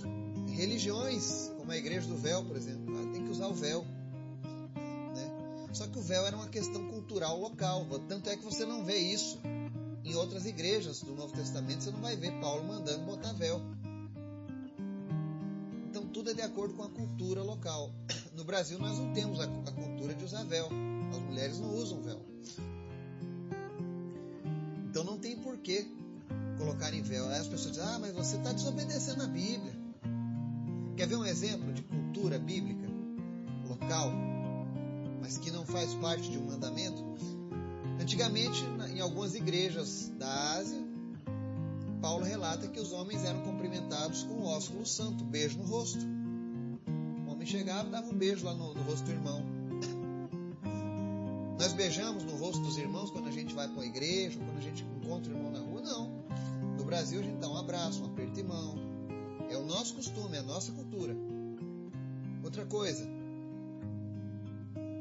religiões, 0.49 1.53
como 1.57 1.71
a 1.71 1.77
igreja 1.77 2.05
do 2.05 2.17
véu, 2.17 2.43
por 2.43 2.57
exemplo. 2.57 2.93
Ah, 2.97 3.13
tem 3.13 3.23
que 3.23 3.31
usar 3.31 3.47
o 3.47 3.53
véu. 3.53 3.85
Né? 5.15 5.69
Só 5.71 5.87
que 5.87 5.97
o 5.97 6.01
véu 6.01 6.25
era 6.25 6.35
uma 6.35 6.49
questão 6.49 6.85
cultural 6.89 7.39
local. 7.39 7.87
Tanto 8.09 8.29
é 8.29 8.35
que 8.35 8.43
você 8.43 8.65
não 8.65 8.83
vê 8.83 8.97
isso 8.97 9.39
em 10.03 10.15
outras 10.15 10.45
igrejas 10.45 10.99
do 10.99 11.15
Novo 11.15 11.31
Testamento. 11.31 11.81
Você 11.81 11.91
não 11.91 12.01
vai 12.01 12.17
ver 12.17 12.41
Paulo 12.41 12.65
mandando 12.65 13.05
botar 13.05 13.31
véu 13.31 13.61
tudo 16.15 16.31
é 16.31 16.33
de 16.33 16.41
acordo 16.41 16.73
com 16.73 16.83
a 16.83 16.89
cultura 16.89 17.43
local. 17.43 17.91
No 18.35 18.43
Brasil, 18.43 18.77
nós 18.77 18.97
não 18.99 19.13
temos 19.13 19.39
a, 19.39 19.43
a 19.43 19.71
cultura 19.71 20.13
de 20.13 20.25
usar 20.25 20.43
véu. 20.43 20.67
As 21.11 21.19
mulheres 21.19 21.57
não 21.59 21.73
usam 21.73 22.01
véu. 22.01 22.19
Então 24.89 25.05
não 25.05 25.17
tem 25.17 25.37
porquê 25.37 25.87
colocar 26.57 26.93
em 26.93 27.01
véu. 27.01 27.27
Aí 27.29 27.39
as 27.39 27.47
pessoas 27.47 27.75
dizem, 27.75 27.87
ah, 27.87 27.97
mas 27.99 28.13
você 28.13 28.35
está 28.35 28.51
desobedecendo 28.51 29.23
a 29.23 29.27
Bíblia. 29.27 29.73
Quer 30.97 31.07
ver 31.07 31.15
um 31.15 31.25
exemplo 31.25 31.71
de 31.71 31.81
cultura 31.81 32.37
bíblica 32.37 32.87
local, 33.69 34.11
mas 35.21 35.37
que 35.37 35.49
não 35.51 35.65
faz 35.65 35.93
parte 35.95 36.29
de 36.29 36.37
um 36.37 36.45
mandamento? 36.45 37.03
Antigamente, 38.01 38.61
em 38.93 38.99
algumas 38.99 39.33
igrejas 39.33 40.09
da 40.17 40.53
Ásia, 40.53 40.83
Paulo 42.01 42.25
relata 42.25 42.67
que 42.67 42.79
os 42.79 42.91
homens 42.91 43.23
eram 43.23 43.41
cumprimentados 43.43 44.23
com 44.23 44.33
o 44.35 44.45
ósculo 44.45 44.85
santo, 44.85 45.23
beijo 45.23 45.57
no 45.57 45.65
rosto 45.65 46.14
chegava 47.45 47.87
e 47.87 47.91
dava 47.91 48.07
um 48.07 48.17
beijo 48.17 48.45
lá 48.45 48.53
no, 48.53 48.73
no 48.73 48.83
rosto 48.83 49.05
do 49.05 49.11
irmão. 49.11 49.43
Nós 51.59 51.73
beijamos 51.73 52.23
no 52.23 52.35
rosto 52.35 52.61
dos 52.61 52.77
irmãos 52.77 53.09
quando 53.11 53.27
a 53.27 53.31
gente 53.31 53.53
vai 53.53 53.67
para 53.67 53.81
a 53.81 53.85
igreja, 53.85 54.37
quando 54.37 54.57
a 54.57 54.61
gente 54.61 54.83
encontra 54.83 55.31
o 55.31 55.35
irmão 55.35 55.51
na 55.51 55.59
rua? 55.59 55.81
Não. 55.81 56.25
No 56.77 56.83
Brasil 56.83 57.19
a 57.19 57.23
gente 57.23 57.37
dá 57.37 57.49
um 57.49 57.57
abraço, 57.57 58.03
um 58.03 58.07
aperto 58.07 58.33
de 58.33 58.43
mão. 58.43 58.75
É 59.49 59.57
o 59.57 59.65
nosso 59.65 59.95
costume, 59.95 60.35
é 60.35 60.39
a 60.39 60.43
nossa 60.43 60.71
cultura. 60.71 61.15
Outra 62.43 62.65
coisa, 62.65 63.07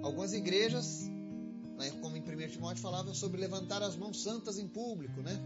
algumas 0.03 0.33
igrejas, 0.33 1.11
como 2.01 2.17
em 2.17 2.21
1 2.21 2.49
Timóteo 2.53 2.83
falava 2.83 3.13
sobre 3.15 3.41
levantar 3.41 3.83
as 3.83 3.97
mãos 3.97 4.23
santas 4.23 4.59
em 4.59 4.69
público, 4.69 5.21
né? 5.21 5.39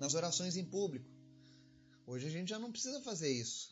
Nas 0.00 0.14
orações 0.14 0.56
em 0.56 0.64
público. 0.64 1.06
Hoje 2.06 2.26
a 2.26 2.30
gente 2.30 2.48
já 2.48 2.58
não 2.58 2.72
precisa 2.72 3.00
fazer 3.02 3.30
isso. 3.30 3.70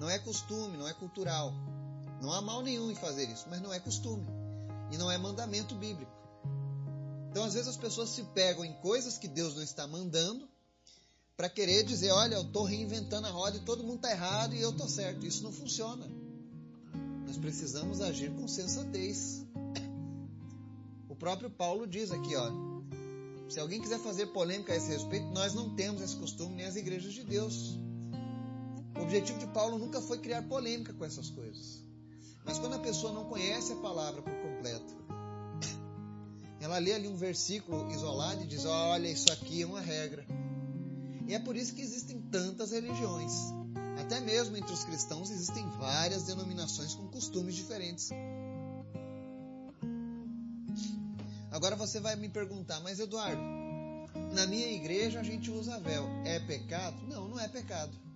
Não 0.00 0.08
é 0.08 0.18
costume, 0.18 0.78
não 0.78 0.88
é 0.88 0.94
cultural. 0.94 1.52
Não 2.22 2.32
há 2.32 2.40
mal 2.40 2.62
nenhum 2.62 2.90
em 2.90 2.94
fazer 2.94 3.28
isso, 3.28 3.46
mas 3.50 3.60
não 3.60 3.70
é 3.70 3.78
costume. 3.78 4.26
E 4.90 4.96
não 4.96 5.10
é 5.10 5.18
mandamento 5.18 5.74
bíblico. 5.74 6.10
Então, 7.30 7.44
às 7.44 7.52
vezes, 7.52 7.68
as 7.68 7.76
pessoas 7.76 8.08
se 8.08 8.22
pegam 8.34 8.64
em 8.64 8.72
coisas 8.80 9.18
que 9.18 9.28
Deus 9.28 9.54
não 9.54 9.62
está 9.62 9.86
mandando 9.86 10.48
para 11.36 11.50
querer 11.50 11.84
dizer: 11.84 12.10
olha, 12.12 12.36
eu 12.36 12.42
estou 12.42 12.64
reinventando 12.64 13.26
a 13.26 13.30
roda 13.30 13.58
e 13.58 13.60
todo 13.60 13.84
mundo 13.84 13.96
está 13.96 14.10
errado 14.10 14.54
e 14.54 14.60
eu 14.62 14.70
estou 14.70 14.88
certo. 14.88 15.26
Isso 15.26 15.42
não 15.42 15.52
funciona. 15.52 16.10
Nós 17.26 17.36
precisamos 17.36 18.00
agir 18.00 18.30
com 18.32 18.48
sensatez. 18.48 19.44
O 21.10 21.14
próprio 21.14 21.50
Paulo 21.50 21.86
diz 21.86 22.10
aqui: 22.10 22.34
ó, 22.36 22.50
se 23.50 23.60
alguém 23.60 23.82
quiser 23.82 23.98
fazer 23.98 24.28
polêmica 24.28 24.72
a 24.72 24.76
esse 24.76 24.88
respeito, 24.88 25.26
nós 25.26 25.52
não 25.52 25.74
temos 25.74 26.00
esse 26.00 26.16
costume 26.16 26.56
nem 26.56 26.64
as 26.64 26.76
igrejas 26.76 27.12
de 27.12 27.22
Deus. 27.22 27.78
O 29.00 29.02
objetivo 29.02 29.38
de 29.38 29.46
Paulo 29.46 29.78
nunca 29.78 29.98
foi 29.98 30.18
criar 30.18 30.42
polêmica 30.42 30.92
com 30.92 31.06
essas 31.06 31.30
coisas. 31.30 31.82
Mas 32.44 32.58
quando 32.58 32.74
a 32.74 32.78
pessoa 32.78 33.14
não 33.14 33.24
conhece 33.24 33.72
a 33.72 33.76
palavra 33.76 34.20
por 34.20 34.32
completo, 34.32 34.94
ela 36.60 36.76
lê 36.76 36.92
ali 36.92 37.08
um 37.08 37.16
versículo 37.16 37.90
isolado 37.90 38.44
e 38.44 38.46
diz: 38.46 38.66
Olha, 38.66 39.08
isso 39.08 39.32
aqui 39.32 39.62
é 39.62 39.66
uma 39.66 39.80
regra. 39.80 40.26
E 41.26 41.34
é 41.34 41.38
por 41.38 41.56
isso 41.56 41.74
que 41.74 41.80
existem 41.80 42.20
tantas 42.30 42.72
religiões. 42.72 43.32
Até 43.98 44.20
mesmo 44.20 44.56
entre 44.56 44.72
os 44.72 44.84
cristãos 44.84 45.30
existem 45.30 45.66
várias 45.78 46.24
denominações 46.24 46.94
com 46.94 47.08
costumes 47.08 47.54
diferentes. 47.54 48.10
Agora 51.50 51.74
você 51.74 52.00
vai 52.00 52.16
me 52.16 52.28
perguntar, 52.28 52.80
mas 52.80 53.00
Eduardo, 53.00 53.42
na 54.34 54.46
minha 54.46 54.70
igreja 54.70 55.20
a 55.20 55.22
gente 55.22 55.50
usa 55.50 55.78
véu. 55.78 56.06
É 56.26 56.38
pecado? 56.40 57.00
Não, 57.08 57.28
não 57.28 57.40
é 57.40 57.48
pecado. 57.48 58.09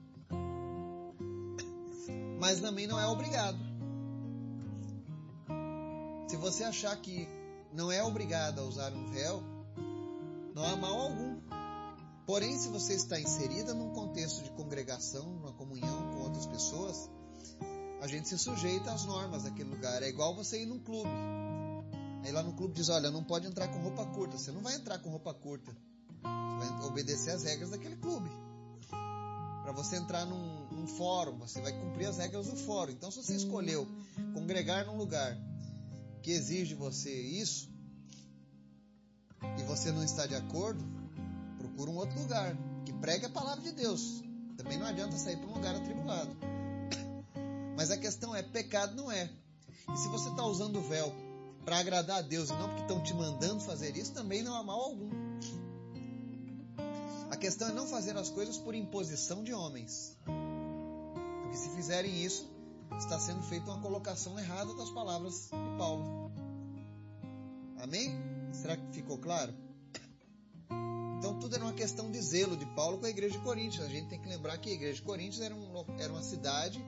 Mas 2.38 2.60
também 2.60 2.86
não 2.86 2.98
é 2.98 3.06
obrigado. 3.06 3.58
Se 6.28 6.36
você 6.36 6.64
achar 6.64 6.96
que 6.96 7.28
não 7.72 7.90
é 7.90 8.02
obrigado 8.02 8.60
a 8.60 8.64
usar 8.64 8.92
um 8.92 9.10
véu, 9.10 9.42
não 10.54 10.64
há 10.64 10.76
mal 10.76 11.00
algum. 11.00 11.40
Porém, 12.26 12.56
se 12.58 12.68
você 12.68 12.94
está 12.94 13.20
inserida 13.20 13.74
num 13.74 13.90
contexto 13.90 14.42
de 14.42 14.50
congregação, 14.50 15.24
numa 15.24 15.52
comunhão 15.52 16.12
com 16.12 16.22
outras 16.22 16.46
pessoas, 16.46 17.10
a 18.00 18.06
gente 18.06 18.28
se 18.28 18.38
sujeita 18.38 18.92
às 18.92 19.04
normas 19.04 19.42
daquele 19.42 19.68
lugar. 19.68 20.02
É 20.02 20.08
igual 20.08 20.34
você 20.34 20.62
ir 20.62 20.66
num 20.66 20.78
clube. 20.78 21.10
Aí 22.24 22.32
lá 22.32 22.42
no 22.42 22.54
clube 22.54 22.74
diz: 22.74 22.88
olha, 22.88 23.10
não 23.10 23.22
pode 23.22 23.46
entrar 23.46 23.68
com 23.68 23.78
roupa 23.80 24.06
curta. 24.06 24.38
Você 24.38 24.50
não 24.50 24.62
vai 24.62 24.74
entrar 24.74 24.98
com 24.98 25.10
roupa 25.10 25.34
curta. 25.34 25.72
Você 25.72 26.72
vai 26.72 26.86
obedecer 26.86 27.30
às 27.32 27.42
regras 27.42 27.70
daquele 27.70 27.96
clube. 27.96 28.30
Para 29.64 29.72
você 29.72 29.96
entrar 29.96 30.26
num, 30.26 30.66
num 30.66 30.86
fórum, 30.86 31.38
você 31.38 31.58
vai 31.58 31.72
cumprir 31.72 32.06
as 32.06 32.18
regras 32.18 32.48
do 32.48 32.56
fórum. 32.56 32.92
Então, 32.92 33.10
se 33.10 33.16
você 33.16 33.34
escolheu 33.34 33.88
congregar 34.34 34.84
num 34.84 34.98
lugar 34.98 35.34
que 36.22 36.32
exige 36.32 36.74
você 36.74 37.10
isso, 37.10 37.72
e 39.58 39.62
você 39.62 39.90
não 39.90 40.04
está 40.04 40.26
de 40.26 40.34
acordo, 40.34 40.84
procura 41.56 41.90
um 41.90 41.96
outro 41.96 42.20
lugar 42.20 42.54
que 42.84 42.92
pregue 42.92 43.24
a 43.24 43.30
palavra 43.30 43.62
de 43.62 43.72
Deus. 43.72 44.22
Também 44.58 44.78
não 44.78 44.86
adianta 44.86 45.16
sair 45.16 45.38
para 45.38 45.48
um 45.48 45.54
lugar 45.54 45.74
atribulado. 45.74 46.36
Mas 47.74 47.90
a 47.90 47.96
questão 47.96 48.36
é: 48.36 48.42
pecado 48.42 48.94
não 48.94 49.10
é. 49.10 49.30
E 49.90 49.96
se 49.96 50.08
você 50.08 50.28
está 50.28 50.44
usando 50.44 50.76
o 50.76 50.82
véu 50.82 51.10
para 51.64 51.78
agradar 51.78 52.18
a 52.18 52.22
Deus 52.22 52.50
e 52.50 52.52
não 52.52 52.68
porque 52.68 52.82
estão 52.82 53.02
te 53.02 53.14
mandando 53.14 53.60
fazer 53.60 53.96
isso, 53.96 54.12
também 54.12 54.42
não 54.42 54.54
há 54.54 54.62
mal 54.62 54.78
algum. 54.78 55.23
Questão 57.44 57.68
é 57.68 57.72
não 57.72 57.86
fazer 57.86 58.16
as 58.16 58.30
coisas 58.30 58.56
por 58.56 58.74
imposição 58.74 59.44
de 59.44 59.52
homens. 59.52 60.16
Porque 60.24 61.58
se 61.58 61.68
fizerem 61.76 62.24
isso, 62.24 62.50
está 62.96 63.20
sendo 63.20 63.42
feita 63.42 63.70
uma 63.70 63.82
colocação 63.82 64.38
errada 64.38 64.72
das 64.72 64.88
palavras 64.88 65.50
de 65.52 65.76
Paulo. 65.76 66.32
Amém? 67.82 68.18
Será 68.50 68.78
que 68.78 68.94
ficou 68.94 69.18
claro? 69.18 69.52
Então 71.18 71.38
tudo 71.38 71.54
era 71.54 71.62
uma 71.62 71.74
questão 71.74 72.10
de 72.10 72.18
zelo 72.22 72.56
de 72.56 72.64
Paulo 72.74 72.96
com 72.96 73.04
a 73.04 73.10
igreja 73.10 73.36
de 73.36 73.44
Coríntios. 73.44 73.84
A 73.84 73.90
gente 73.90 74.08
tem 74.08 74.18
que 74.18 74.26
lembrar 74.26 74.56
que 74.56 74.70
a 74.70 74.72
igreja 74.72 74.94
de 74.94 75.02
Coríntios 75.02 75.42
era, 75.42 75.54
um, 75.54 75.84
era 75.98 76.10
uma 76.10 76.22
cidade 76.22 76.82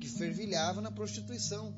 que 0.00 0.08
fervilhava 0.08 0.80
na 0.80 0.90
prostituição 0.90 1.74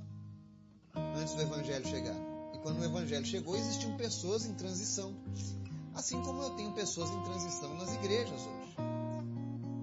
antes 1.17 1.35
do 1.35 1.43
evangelho 1.43 1.85
chegar. 1.89 2.17
E 2.55 2.59
quando 2.59 2.79
o 2.79 2.85
evangelho 2.85 3.27
chegou, 3.27 3.57
existiam 3.57 3.97
pessoas 3.97 4.47
em 4.47 4.55
transição. 4.55 5.13
Assim 5.95 6.21
como 6.23 6.43
eu 6.43 6.51
tenho 6.51 6.73
pessoas 6.73 7.09
em 7.11 7.23
transição 7.23 7.73
nas 7.75 7.95
igrejas 7.95 8.41
hoje. 8.41 8.77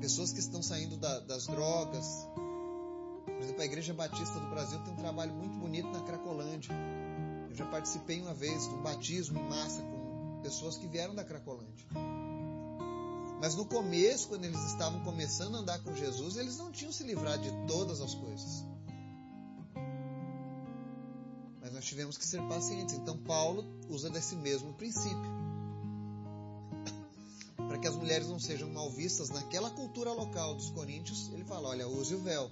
Pessoas 0.02 0.32
que 0.34 0.40
estão 0.40 0.62
saindo 0.62 0.98
da, 0.98 1.20
das 1.22 1.48
drogas. 1.48 2.28
Por 3.26 3.42
exemplo, 3.42 3.62
a 3.62 3.66
Igreja 3.66 3.94
Batista 3.94 4.40
do 4.40 4.50
Brasil 4.50 4.80
tem 4.84 4.94
um 4.94 4.98
trabalho 4.98 5.34
muito 5.34 5.58
bonito 5.58 5.88
na 5.90 6.02
Cracolândia. 6.02 6.76
Eu 7.50 7.56
já 7.56 7.66
participei 7.66 8.22
uma 8.22 8.34
vez 8.34 8.68
de 8.68 8.76
um 8.76 8.82
batismo 8.82 9.40
em 9.40 9.50
massa 9.50 9.82
com 9.82 10.42
pessoas 10.42 10.78
que 10.78 10.88
vieram 10.88 11.16
da 11.16 11.24
Cracolândia. 11.24 11.88
Mas 13.40 13.56
no 13.56 13.66
começo, 13.66 14.28
quando 14.28 14.46
eles 14.46 14.64
estavam 14.66 15.04
começando 15.04 15.56
a 15.56 15.60
andar 15.60 15.80
com 15.80 15.96
Jesus, 15.96 16.36
eles 16.38 16.58
não 16.58 16.72
tinham 16.72 16.92
se 16.92 17.04
livrado 17.04 17.42
de 17.42 17.52
todas 17.68 18.02
as 18.02 18.14
coisas. 18.14 18.66
Mas 21.62 21.72
nós 21.74 21.86
tivemos 21.86 22.18
que 22.18 22.26
ser 22.26 22.42
pacientes. 22.44 22.96
Então 22.96 23.18
Paulo 23.18 23.66
usa 23.90 24.10
desse 24.10 24.36
mesmo 24.36 24.74
princípio. 24.74 25.31
Que 27.82 27.88
as 27.88 27.96
mulheres 27.96 28.28
não 28.28 28.40
sejam 28.40 28.70
mal 28.70 28.90
vistas 28.92 29.30
naquela 29.30 29.72
cultura 29.72 30.12
local 30.12 30.54
dos 30.56 30.70
coríntios, 30.70 31.30
ele 31.34 31.44
fala: 31.44 31.70
olha, 31.70 31.88
use 31.88 32.14
o 32.14 32.22
véu. 32.22 32.52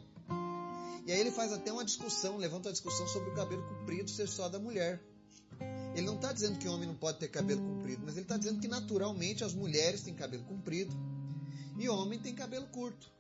E 1.05 1.11
aí 1.11 1.19
ele 1.19 1.31
faz 1.31 1.51
até 1.51 1.71
uma 1.71 1.83
discussão, 1.85 2.37
levanta 2.37 2.69
a 2.69 2.71
discussão 2.71 3.07
sobre 3.07 3.29
o 3.29 3.33
cabelo 3.33 3.63
comprido 3.63 4.09
ser 4.09 4.27
só 4.27 4.49
da 4.49 4.59
mulher. 4.59 5.01
Ele 5.95 6.05
não 6.05 6.15
está 6.15 6.31
dizendo 6.31 6.59
que 6.59 6.67
o 6.67 6.73
homem 6.73 6.87
não 6.87 6.95
pode 6.95 7.19
ter 7.19 7.27
cabelo 7.27 7.61
comprido, 7.61 8.03
mas 8.05 8.15
ele 8.15 8.25
está 8.25 8.37
dizendo 8.37 8.59
que 8.59 8.67
naturalmente 8.67 9.43
as 9.43 9.53
mulheres 9.53 10.01
têm 10.01 10.13
cabelo 10.13 10.43
comprido 10.45 10.95
e 11.79 11.89
o 11.89 11.95
homem 11.95 12.19
tem 12.19 12.35
cabelo 12.35 12.67
curto. 12.67 13.11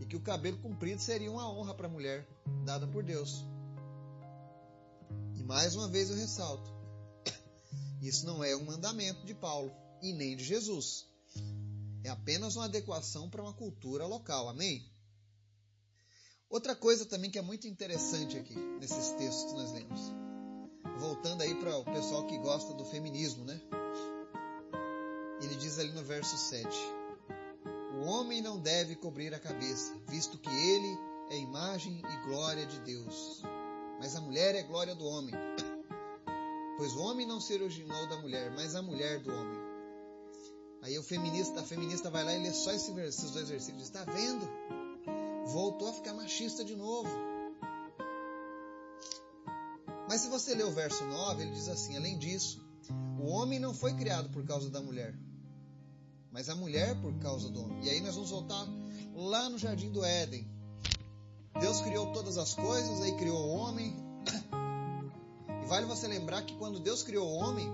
E 0.00 0.06
que 0.06 0.16
o 0.16 0.20
cabelo 0.20 0.58
comprido 0.58 1.00
seria 1.00 1.30
uma 1.30 1.50
honra 1.50 1.74
para 1.74 1.86
a 1.86 1.90
mulher, 1.90 2.28
dada 2.64 2.86
por 2.86 3.02
Deus. 3.02 3.44
E 5.34 5.42
mais 5.42 5.74
uma 5.74 5.88
vez 5.88 6.10
eu 6.10 6.16
ressalto: 6.16 6.70
isso 8.00 8.26
não 8.26 8.44
é 8.44 8.54
um 8.54 8.64
mandamento 8.64 9.24
de 9.24 9.34
Paulo 9.34 9.72
e 10.02 10.12
nem 10.12 10.36
de 10.36 10.44
Jesus. 10.44 11.07
É 12.04 12.10
apenas 12.10 12.56
uma 12.56 12.66
adequação 12.66 13.28
para 13.28 13.42
uma 13.42 13.52
cultura 13.52 14.06
local. 14.06 14.48
Amém? 14.48 14.84
Outra 16.48 16.74
coisa 16.74 17.04
também 17.04 17.30
que 17.30 17.38
é 17.38 17.42
muito 17.42 17.66
interessante 17.66 18.36
aqui 18.36 18.56
nesses 18.80 19.10
textos 19.12 19.52
que 19.52 19.58
nós 19.58 19.72
lemos 19.72 20.28
voltando 20.98 21.42
aí 21.42 21.54
para 21.54 21.76
o 21.76 21.84
pessoal 21.84 22.26
que 22.26 22.36
gosta 22.38 22.74
do 22.74 22.84
feminismo, 22.84 23.44
né? 23.44 23.60
Ele 25.40 25.54
diz 25.54 25.78
ali 25.78 25.92
no 25.92 26.02
verso 26.02 26.36
7: 26.36 26.68
O 27.94 28.06
homem 28.06 28.42
não 28.42 28.58
deve 28.58 28.96
cobrir 28.96 29.32
a 29.32 29.38
cabeça, 29.38 29.96
visto 30.08 30.36
que 30.38 30.50
ele 30.50 30.98
é 31.30 31.38
imagem 31.38 32.02
e 32.04 32.28
glória 32.28 32.66
de 32.66 32.80
Deus. 32.80 33.42
Mas 34.00 34.16
a 34.16 34.20
mulher 34.20 34.54
é 34.54 34.62
glória 34.62 34.94
do 34.94 35.04
homem. 35.04 35.34
Pois 36.76 36.92
o 36.94 37.00
homem 37.00 37.26
não 37.26 37.40
se 37.40 37.54
originou 37.54 38.08
da 38.08 38.16
mulher, 38.18 38.50
mas 38.52 38.74
a 38.74 38.82
mulher 38.82 39.20
do 39.20 39.32
homem. 39.32 39.57
Aí 40.82 40.98
o 40.98 41.02
feminista, 41.02 41.60
a 41.60 41.64
feminista 41.64 42.10
vai 42.10 42.24
lá 42.24 42.34
e 42.34 42.42
lê 42.42 42.52
só 42.52 42.72
esse, 42.72 42.92
esses 43.00 43.30
dois 43.32 43.48
versículos. 43.48 43.84
Está 43.84 44.04
vendo? 44.04 44.48
Voltou 45.46 45.88
a 45.88 45.92
ficar 45.92 46.14
machista 46.14 46.64
de 46.64 46.76
novo. 46.76 47.10
Mas 50.08 50.22
se 50.22 50.28
você 50.28 50.54
ler 50.54 50.64
o 50.64 50.70
verso 50.70 51.04
9, 51.04 51.42
ele 51.42 51.52
diz 51.52 51.68
assim: 51.68 51.96
além 51.96 52.18
disso, 52.18 52.64
o 53.20 53.26
homem 53.30 53.58
não 53.58 53.74
foi 53.74 53.92
criado 53.94 54.30
por 54.30 54.44
causa 54.46 54.70
da 54.70 54.80
mulher, 54.80 55.14
mas 56.32 56.48
a 56.48 56.54
mulher 56.54 56.98
por 57.00 57.12
causa 57.18 57.50
do 57.50 57.62
homem. 57.62 57.84
E 57.84 57.90
aí 57.90 58.00
nós 58.00 58.14
vamos 58.14 58.30
voltar 58.30 58.66
lá 59.14 59.50
no 59.50 59.58
jardim 59.58 59.90
do 59.90 60.04
Éden. 60.04 60.48
Deus 61.60 61.80
criou 61.80 62.12
todas 62.12 62.38
as 62.38 62.54
coisas, 62.54 63.02
aí 63.02 63.16
criou 63.16 63.36
o 63.36 63.48
homem. 63.48 63.94
E 65.62 65.66
vale 65.66 65.86
você 65.86 66.06
lembrar 66.06 66.42
que 66.42 66.56
quando 66.56 66.78
Deus 66.78 67.02
criou 67.02 67.28
o 67.28 67.34
homem, 67.34 67.68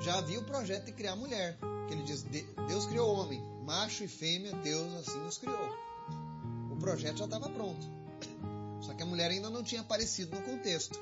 já 0.00 0.18
havia 0.18 0.40
o 0.40 0.44
projeto 0.44 0.86
de 0.86 0.92
criar 0.92 1.12
a 1.12 1.16
mulher. 1.16 1.58
Que 1.90 1.94
ele 1.94 2.04
diz: 2.04 2.22
Deus 2.68 2.86
criou 2.86 3.10
o 3.10 3.18
homem, 3.18 3.42
macho 3.66 4.04
e 4.04 4.08
fêmea, 4.08 4.52
Deus 4.62 4.94
assim 4.94 5.18
nos 5.18 5.38
criou. 5.38 5.58
O 6.70 6.76
projeto 6.76 7.18
já 7.18 7.24
estava 7.24 7.50
pronto. 7.50 7.84
Só 8.80 8.94
que 8.94 9.02
a 9.02 9.06
mulher 9.06 9.28
ainda 9.28 9.50
não 9.50 9.64
tinha 9.64 9.80
aparecido 9.80 10.36
no 10.36 10.42
contexto. 10.42 10.96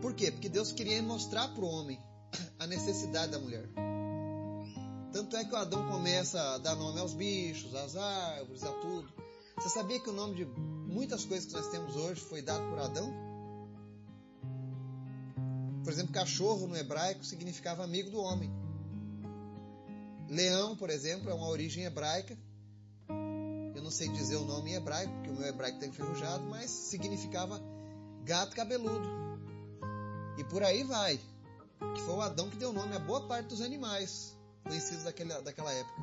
Por 0.00 0.14
quê? 0.14 0.32
Porque 0.32 0.48
Deus 0.48 0.72
queria 0.72 1.02
mostrar 1.02 1.48
para 1.48 1.62
o 1.62 1.68
homem 1.68 2.00
a 2.58 2.66
necessidade 2.66 3.32
da 3.32 3.38
mulher. 3.38 3.68
Tanto 5.12 5.36
é 5.36 5.44
que 5.44 5.52
o 5.52 5.56
Adão 5.56 5.86
começa 5.88 6.40
a 6.54 6.56
dar 6.56 6.76
nome 6.76 6.98
aos 6.98 7.12
bichos, 7.12 7.74
às 7.74 7.94
árvores, 7.94 8.62
a 8.62 8.72
tudo. 8.72 9.12
Você 9.58 9.68
sabia 9.68 10.00
que 10.00 10.08
o 10.08 10.14
nome 10.14 10.34
de 10.34 10.46
muitas 10.46 11.26
coisas 11.26 11.46
que 11.46 11.52
nós 11.52 11.68
temos 11.68 11.94
hoje 11.94 12.22
foi 12.22 12.40
dado 12.40 12.66
por 12.70 12.78
Adão? 12.78 13.25
Por 15.86 15.92
exemplo, 15.92 16.12
cachorro 16.12 16.66
no 16.66 16.76
hebraico 16.76 17.24
significava 17.24 17.84
amigo 17.84 18.10
do 18.10 18.18
homem. 18.18 18.52
Leão, 20.28 20.74
por 20.74 20.90
exemplo, 20.90 21.30
é 21.30 21.32
uma 21.32 21.46
origem 21.46 21.84
hebraica. 21.84 22.36
Eu 23.72 23.80
não 23.84 23.90
sei 23.92 24.08
dizer 24.08 24.34
o 24.34 24.44
nome 24.44 24.72
em 24.72 24.74
hebraico, 24.74 25.12
porque 25.12 25.30
o 25.30 25.34
meu 25.34 25.46
hebraico 25.46 25.76
está 25.76 25.86
enferrujado, 25.86 26.42
mas 26.42 26.72
significava 26.72 27.62
gato 28.24 28.56
cabeludo. 28.56 29.08
E 30.36 30.42
por 30.42 30.64
aí 30.64 30.82
vai. 30.82 31.20
Que 31.94 32.02
foi 32.02 32.14
o 32.14 32.20
Adão 32.20 32.50
que 32.50 32.56
deu 32.56 32.72
nome 32.72 32.96
a 32.96 32.98
boa 32.98 33.28
parte 33.28 33.46
dos 33.46 33.60
animais 33.60 34.36
conhecidos 34.64 35.04
daquela, 35.04 35.40
daquela 35.40 35.72
época. 35.72 36.02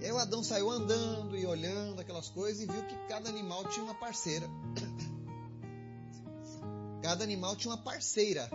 E 0.00 0.04
aí 0.04 0.12
o 0.12 0.18
Adão 0.18 0.44
saiu 0.44 0.70
andando 0.70 1.36
e 1.36 1.44
olhando 1.44 2.00
aquelas 2.00 2.28
coisas 2.28 2.62
e 2.62 2.66
viu 2.66 2.84
que 2.84 2.94
cada 3.08 3.28
animal 3.28 3.64
tinha 3.68 3.84
uma 3.84 3.96
parceira. 3.96 4.48
Cada 7.06 7.22
animal 7.22 7.54
tinha 7.54 7.72
uma 7.72 7.80
parceira. 7.80 8.50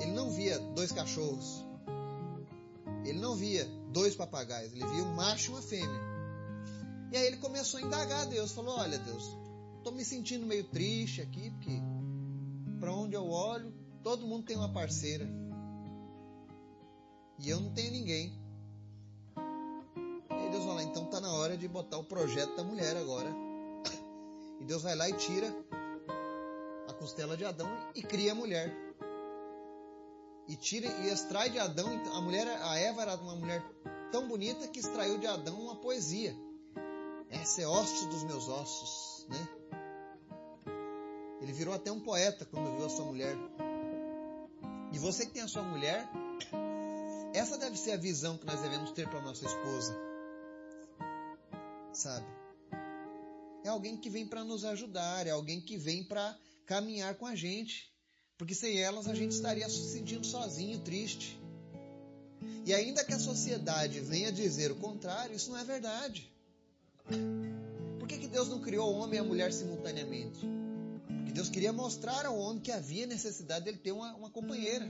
Ele 0.00 0.12
não 0.12 0.30
via 0.30 0.56
dois 0.60 0.92
cachorros. 0.92 1.64
Ele 3.04 3.18
não 3.18 3.34
via 3.34 3.64
dois 3.88 4.14
papagaios. 4.14 4.72
Ele 4.72 4.86
via 4.86 5.02
um 5.02 5.16
macho 5.16 5.50
e 5.50 5.54
uma 5.54 5.60
fêmea. 5.60 6.00
E 7.10 7.16
aí 7.16 7.26
ele 7.26 7.38
começou 7.38 7.80
a 7.80 7.82
indagar 7.82 8.20
a 8.20 8.24
Deus. 8.26 8.52
Falou: 8.52 8.78
Olha, 8.78 8.96
Deus, 9.00 9.36
estou 9.78 9.92
me 9.92 10.04
sentindo 10.04 10.46
meio 10.46 10.62
triste 10.62 11.22
aqui, 11.22 11.50
porque 11.50 11.76
para 12.78 12.92
onde 12.94 13.16
eu 13.16 13.28
olho, 13.28 13.74
todo 14.04 14.28
mundo 14.28 14.44
tem 14.44 14.56
uma 14.56 14.72
parceira. 14.72 15.28
E 17.40 17.50
eu 17.50 17.58
não 17.58 17.72
tenho 17.72 17.90
ninguém. 17.90 18.32
E 19.36 20.34
aí 20.34 20.50
Deus 20.52 20.64
vai 20.66 20.74
lá, 20.76 20.82
então 20.84 21.06
tá 21.06 21.20
na 21.20 21.32
hora 21.32 21.56
de 21.56 21.66
botar 21.66 21.98
o 21.98 22.04
projeto 22.04 22.54
da 22.54 22.62
mulher 22.62 22.96
agora. 22.96 23.28
E 24.60 24.64
Deus 24.64 24.82
vai 24.82 24.94
lá 24.94 25.08
e 25.08 25.14
tira 25.14 25.52
costela 27.00 27.34
de 27.34 27.46
Adão 27.46 27.66
e 27.94 28.02
cria 28.02 28.32
a 28.32 28.34
mulher. 28.34 28.70
E 30.46 30.54
tira 30.54 30.86
e 30.86 31.08
extrai 31.08 31.48
de 31.48 31.58
Adão, 31.58 31.88
a 32.12 32.20
mulher, 32.20 32.46
a 32.46 32.76
Eva 32.76 33.00
era 33.02 33.16
uma 33.16 33.34
mulher 33.34 33.64
tão 34.12 34.28
bonita 34.28 34.68
que 34.68 34.80
extraiu 34.80 35.16
de 35.16 35.26
Adão 35.26 35.58
uma 35.58 35.76
poesia. 35.76 36.36
Essa 37.30 37.62
é 37.62 37.66
osso 37.66 38.06
dos 38.08 38.22
meus 38.24 38.48
ossos, 38.48 39.26
né? 39.30 39.48
Ele 41.40 41.52
virou 41.54 41.72
até 41.72 41.90
um 41.90 42.00
poeta 42.00 42.44
quando 42.44 42.76
viu 42.76 42.84
a 42.84 42.90
sua 42.90 43.06
mulher. 43.06 43.34
E 44.92 44.98
você 44.98 45.24
que 45.24 45.32
tem 45.32 45.42
a 45.42 45.48
sua 45.48 45.62
mulher, 45.62 46.06
essa 47.32 47.56
deve 47.56 47.78
ser 47.78 47.92
a 47.92 47.96
visão 47.96 48.36
que 48.36 48.44
nós 48.44 48.60
devemos 48.60 48.90
ter 48.90 49.08
para 49.08 49.22
nossa 49.22 49.46
esposa. 49.46 49.96
Sabe? 51.94 52.26
É 53.64 53.68
alguém 53.70 53.96
que 53.96 54.10
vem 54.10 54.26
para 54.26 54.44
nos 54.44 54.64
ajudar, 54.66 55.26
é 55.26 55.30
alguém 55.30 55.60
que 55.60 55.78
vem 55.78 56.04
para 56.04 56.36
caminhar 56.70 57.16
com 57.16 57.26
a 57.26 57.34
gente. 57.34 57.90
Porque 58.38 58.54
sem 58.54 58.78
elas 58.78 59.08
a 59.08 59.14
gente 59.14 59.32
estaria 59.32 59.68
se 59.68 59.90
sentindo 59.90 60.24
sozinho, 60.24 60.78
triste. 60.78 61.36
E 62.64 62.72
ainda 62.72 63.04
que 63.04 63.12
a 63.12 63.18
sociedade 63.18 63.98
venha 63.98 64.30
dizer 64.30 64.70
o 64.70 64.76
contrário, 64.76 65.34
isso 65.34 65.50
não 65.50 65.58
é 65.58 65.64
verdade. 65.64 66.32
Por 67.98 68.06
que, 68.06 68.18
que 68.18 68.28
Deus 68.28 68.48
não 68.48 68.60
criou 68.60 68.94
o 68.94 68.98
homem 68.98 69.16
e 69.16 69.18
a 69.18 69.24
mulher 69.24 69.52
simultaneamente? 69.52 70.46
Porque 71.06 71.32
Deus 71.32 71.50
queria 71.50 71.72
mostrar 71.72 72.24
ao 72.24 72.38
homem 72.38 72.62
que 72.62 72.70
havia 72.70 73.04
necessidade 73.04 73.64
dele 73.64 73.78
ter 73.78 73.90
uma, 73.90 74.14
uma 74.14 74.30
companheira. 74.30 74.88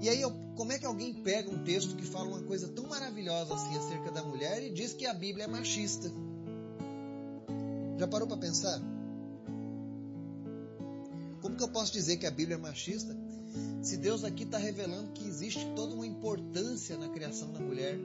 E 0.00 0.08
aí, 0.08 0.22
como 0.56 0.72
é 0.72 0.78
que 0.78 0.86
alguém 0.86 1.12
pega 1.12 1.50
um 1.50 1.64
texto 1.64 1.96
que 1.96 2.04
fala 2.04 2.28
uma 2.28 2.42
coisa 2.42 2.68
tão 2.68 2.86
maravilhosa 2.86 3.54
assim 3.54 3.76
acerca 3.76 4.12
da 4.12 4.22
mulher 4.22 4.62
e 4.62 4.70
diz 4.70 4.92
que 4.92 5.06
a 5.06 5.12
Bíblia 5.12 5.44
é 5.44 5.48
machista? 5.48 6.10
Já 7.98 8.06
parou 8.08 8.26
para 8.26 8.36
pensar? 8.36 8.91
Como 11.52 11.58
que 11.58 11.64
eu 11.64 11.68
posso 11.68 11.92
dizer 11.92 12.16
que 12.16 12.24
a 12.24 12.30
Bíblia 12.30 12.54
é 12.54 12.58
machista 12.58 13.14
se 13.82 13.98
Deus 13.98 14.24
aqui 14.24 14.44
está 14.44 14.56
revelando 14.56 15.12
que 15.12 15.28
existe 15.28 15.60
toda 15.76 15.94
uma 15.94 16.06
importância 16.06 16.96
na 16.96 17.10
criação 17.10 17.52
da 17.52 17.60
mulher? 17.60 17.98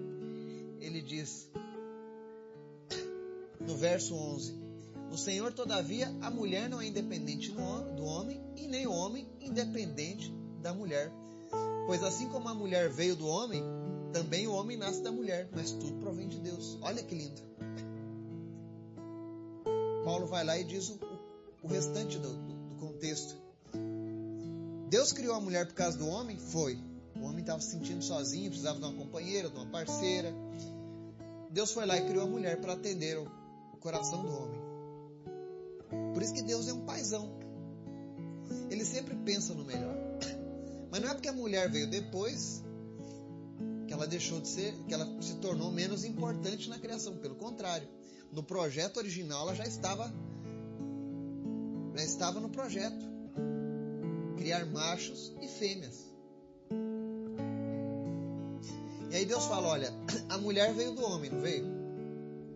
Ele 0.82 1.02
diz 1.02 1.50
no 3.62 3.74
verso 3.78 4.14
11: 4.14 4.54
No 5.10 5.18
Senhor, 5.18 5.54
todavia, 5.54 6.14
a 6.20 6.30
mulher 6.30 6.70
não 6.70 6.82
é 6.82 6.88
independente 6.88 7.50
do 7.50 8.04
homem 8.04 8.42
e 8.58 8.68
nem 8.68 8.86
o 8.86 8.92
homem 8.92 9.26
independente 9.40 10.30
da 10.62 10.74
mulher. 10.74 11.10
Pois 11.86 12.04
assim 12.04 12.28
como 12.28 12.50
a 12.50 12.54
mulher 12.54 12.90
veio 12.90 13.16
do 13.16 13.28
homem, 13.28 13.64
também 14.12 14.46
o 14.46 14.52
homem 14.52 14.76
nasce 14.76 15.02
da 15.02 15.12
mulher, 15.12 15.48
mas 15.56 15.72
tudo 15.72 15.94
provém 16.02 16.28
de 16.28 16.38
Deus. 16.40 16.78
Olha 16.82 17.02
que 17.02 17.16
lindo. 17.16 17.42
Paulo 20.04 20.28
vai 20.28 20.44
lá 20.44 20.60
e 20.60 20.66
diz 20.66 20.90
o, 20.90 21.00
o 21.64 21.68
restante 21.70 22.20
do 22.20 22.47
contexto. 22.78 23.36
Deus 24.90 25.12
criou 25.12 25.36
a 25.36 25.42
mulher 25.42 25.68
por 25.68 25.74
causa 25.74 25.98
do 25.98 26.08
homem? 26.08 26.38
Foi. 26.38 26.78
O 27.16 27.26
homem 27.26 27.40
estava 27.40 27.60
se 27.60 27.72
sentindo 27.72 28.04
sozinho, 28.04 28.50
precisava 28.50 28.80
de 28.80 28.86
uma 28.86 28.94
companheira, 28.94 29.50
de 29.50 29.56
uma 29.56 29.66
parceira. 29.66 30.34
Deus 31.50 31.72
foi 31.72 31.86
lá 31.86 31.98
e 31.98 32.06
criou 32.06 32.26
a 32.26 32.30
mulher 32.30 32.62
para 32.62 32.74
atender 32.74 33.18
o, 33.18 33.28
coração 33.80 34.22
do 34.22 34.34
homem. 34.34 34.60
Por 36.14 36.22
isso 36.22 36.34
que 36.34 36.42
Deus 36.42 36.68
é 36.68 36.74
um 36.74 36.86
paizão. 36.86 37.30
Ele 38.70 38.84
sempre 38.84 39.16
pensa 39.16 39.54
no 39.54 39.64
melhor. 39.64 39.96
Mas 40.92 41.02
não 41.02 41.10
é 41.10 41.14
porque 41.14 41.30
a 41.30 41.34
mulher 41.34 41.70
veio 41.70 41.88
depois 41.88 42.64
que 43.88 43.94
ela 43.94 44.06
deixou 44.06 44.42
de 44.42 44.50
ser, 44.50 44.74
que 44.88 44.94
ela 44.94 45.06
se 45.22 45.36
tornou 45.36 45.72
menos 45.72 46.04
importante 46.04 46.70
na 46.70 46.78
criação. 46.78 47.18
Pelo 47.18 47.36
contrário, 47.36 47.88
no 48.32 48.44
projeto 48.44 48.98
original 48.98 49.44
ela 49.44 49.56
já 49.56 49.66
estava, 49.66 50.14
já 51.98 52.04
estava 52.04 52.40
no 52.40 52.50
projeto 52.50 53.06
criar 54.38 54.66
machos 54.68 55.34
e 55.42 55.48
fêmeas. 55.48 56.06
E 59.10 59.16
aí 59.16 59.26
Deus 59.26 59.46
fala, 59.46 59.68
olha, 59.68 59.92
a 60.30 60.38
mulher 60.38 60.74
veio 60.74 60.94
do 60.94 61.04
homem, 61.04 61.32
não 61.32 61.42
veio? 61.42 61.66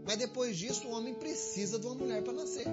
Mas 0.05 0.17
depois 0.17 0.57
disso 0.57 0.87
o 0.87 0.91
homem 0.91 1.13
precisa 1.15 1.79
de 1.79 1.85
uma 1.85 1.95
mulher 1.95 2.23
para 2.23 2.33
nascer. 2.33 2.67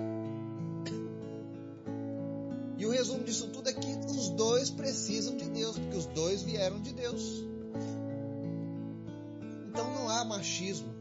E 2.76 2.86
o 2.86 2.90
resumo 2.90 3.24
disso 3.24 3.48
tudo 3.48 3.68
é 3.68 3.72
que 3.72 3.88
os 4.10 4.28
dois 4.30 4.70
precisam 4.70 5.36
de 5.36 5.48
Deus, 5.48 5.78
porque 5.78 5.96
os 5.96 6.06
dois 6.06 6.42
vieram 6.42 6.80
de 6.80 6.92
Deus. 6.92 7.44
Então 9.68 9.92
não 9.94 10.08
há 10.08 10.24
machismo. 10.24 10.97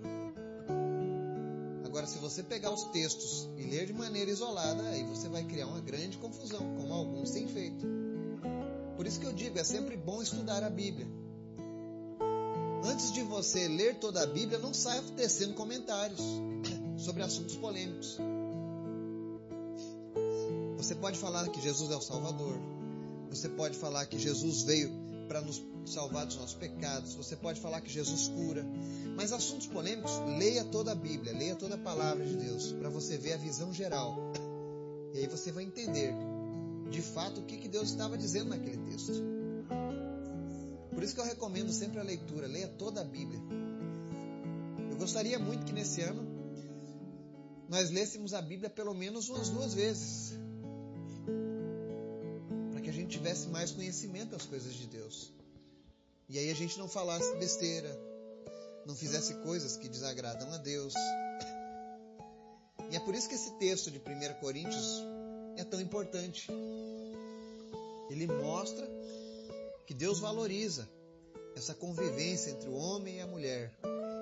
Se 2.07 2.19
você 2.19 2.41
pegar 2.41 2.71
os 2.71 2.85
textos 2.85 3.49
e 3.57 3.63
ler 3.63 3.85
de 3.85 3.91
maneira 3.91 4.31
isolada, 4.31 4.81
aí 4.89 5.03
você 5.03 5.27
vai 5.27 5.43
criar 5.43 5.67
uma 5.67 5.81
grande 5.81 6.17
confusão, 6.17 6.59
como 6.77 6.93
alguns 6.93 7.31
têm 7.31 7.49
feito. 7.49 7.85
Por 8.95 9.05
isso 9.05 9.19
que 9.19 9.25
eu 9.25 9.33
digo, 9.33 9.59
é 9.59 9.63
sempre 9.63 9.97
bom 9.97 10.21
estudar 10.21 10.63
a 10.63 10.69
Bíblia. 10.69 11.05
Antes 12.85 13.11
de 13.11 13.21
você 13.23 13.67
ler 13.67 13.95
toda 13.95 14.23
a 14.23 14.25
Bíblia, 14.25 14.57
não 14.57 14.73
saia 14.73 15.03
tecendo 15.17 15.53
comentários 15.53 16.21
sobre 16.97 17.23
assuntos 17.23 17.57
polêmicos. 17.57 18.17
Você 20.77 20.95
pode 20.95 21.19
falar 21.19 21.49
que 21.49 21.59
Jesus 21.59 21.91
é 21.91 21.95
o 21.97 22.01
Salvador. 22.01 22.57
Você 23.29 23.49
pode 23.49 23.77
falar 23.77 24.05
que 24.05 24.17
Jesus 24.17 24.61
veio 24.61 24.89
para 25.27 25.41
nos 25.41 25.63
salvar 25.85 26.25
dos 26.25 26.37
nossos 26.37 26.55
pecados. 26.55 27.15
Você 27.15 27.35
pode 27.35 27.59
falar 27.59 27.81
que 27.81 27.89
Jesus 27.89 28.27
cura. 28.29 28.65
Mas 29.15 29.31
assuntos 29.31 29.67
polêmicos, 29.67 30.11
leia 30.37 30.63
toda 30.65 30.91
a 30.91 30.95
Bíblia, 30.95 31.33
leia 31.33 31.55
toda 31.55 31.75
a 31.75 31.77
palavra 31.77 32.25
de 32.25 32.35
Deus, 32.35 32.71
para 32.73 32.89
você 32.89 33.17
ver 33.17 33.33
a 33.33 33.37
visão 33.37 33.73
geral. 33.73 34.17
E 35.13 35.19
aí 35.19 35.27
você 35.27 35.51
vai 35.51 35.63
entender, 35.63 36.13
de 36.89 37.01
fato, 37.01 37.41
o 37.41 37.43
que, 37.43 37.57
que 37.57 37.67
Deus 37.67 37.89
estava 37.89 38.17
dizendo 38.17 38.49
naquele 38.49 38.77
texto. 38.89 39.13
Por 40.91 41.03
isso 41.03 41.13
que 41.13 41.21
eu 41.21 41.25
recomendo 41.25 41.71
sempre 41.71 41.99
a 41.99 42.03
leitura, 42.03 42.47
leia 42.47 42.67
toda 42.67 43.01
a 43.01 43.03
Bíblia. 43.03 43.39
Eu 44.91 44.97
gostaria 44.97 45.37
muito 45.37 45.65
que 45.65 45.73
nesse 45.73 46.01
ano 46.01 46.25
nós 47.69 47.89
lêssemos 47.91 48.33
a 48.33 48.41
Bíblia 48.41 48.69
pelo 48.69 48.93
menos 48.93 49.29
umas 49.29 49.49
duas 49.49 49.73
vezes 49.73 50.37
tivesse 53.07 53.47
mais 53.47 53.71
conhecimento 53.71 54.31
das 54.31 54.45
coisas 54.45 54.73
de 54.73 54.87
Deus. 54.87 55.31
E 56.29 56.37
aí 56.37 56.51
a 56.51 56.55
gente 56.55 56.77
não 56.77 56.87
falasse 56.87 57.35
besteira, 57.37 57.89
não 58.85 58.95
fizesse 58.95 59.33
coisas 59.35 59.77
que 59.77 59.87
desagradam 59.87 60.51
a 60.51 60.57
Deus. 60.57 60.93
E 62.91 62.95
é 62.95 62.99
por 62.99 63.15
isso 63.15 63.27
que 63.27 63.35
esse 63.35 63.51
texto 63.51 63.89
de 63.91 63.97
1 63.97 64.39
Coríntios 64.39 65.03
é 65.57 65.63
tão 65.63 65.79
importante. 65.79 66.49
Ele 68.09 68.27
mostra 68.27 68.87
que 69.85 69.93
Deus 69.93 70.19
valoriza 70.19 70.87
essa 71.55 71.73
convivência 71.73 72.51
entre 72.51 72.69
o 72.69 72.75
homem 72.75 73.17
e 73.17 73.21
a 73.21 73.27
mulher. 73.27 73.73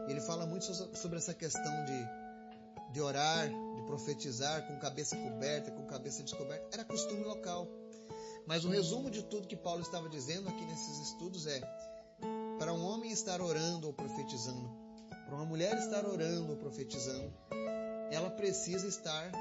Ele 0.08 0.22
fala 0.22 0.46
muito 0.46 0.66
sobre 0.96 1.18
essa 1.18 1.34
questão 1.34 1.86
de, 1.86 2.94
de 2.94 3.02
orar, 3.02 3.50
de 3.50 3.82
profetizar 3.88 4.66
com 4.68 4.78
cabeça 4.80 5.16
coberta, 5.16 5.72
com 5.72 5.86
cabeça 5.86 6.24
descoberta. 6.24 6.68
Era 6.72 6.86
costume 6.86 7.24
local. 7.24 7.68
Mas 8.48 8.64
o 8.64 8.70
resumo 8.70 9.10
de 9.10 9.24
tudo 9.24 9.48
que 9.48 9.56
Paulo 9.56 9.82
estava 9.82 10.08
dizendo 10.10 10.48
aqui 10.48 10.66
nesses 10.66 11.00
estudos 11.00 11.48
é: 11.48 11.62
para 12.60 12.74
um 12.74 12.86
homem 12.86 13.12
estar 13.12 13.42
orando 13.42 13.88
ou 13.88 13.94
profetizando, 13.94 14.70
para 15.26 15.36
uma 15.36 15.46
mulher 15.46 15.78
estar 15.78 16.06
orando 16.06 16.52
ou 16.52 16.58
profetizando, 16.58 17.34
ela 18.12 18.30
precisa 18.30 18.88
estar 18.88 19.32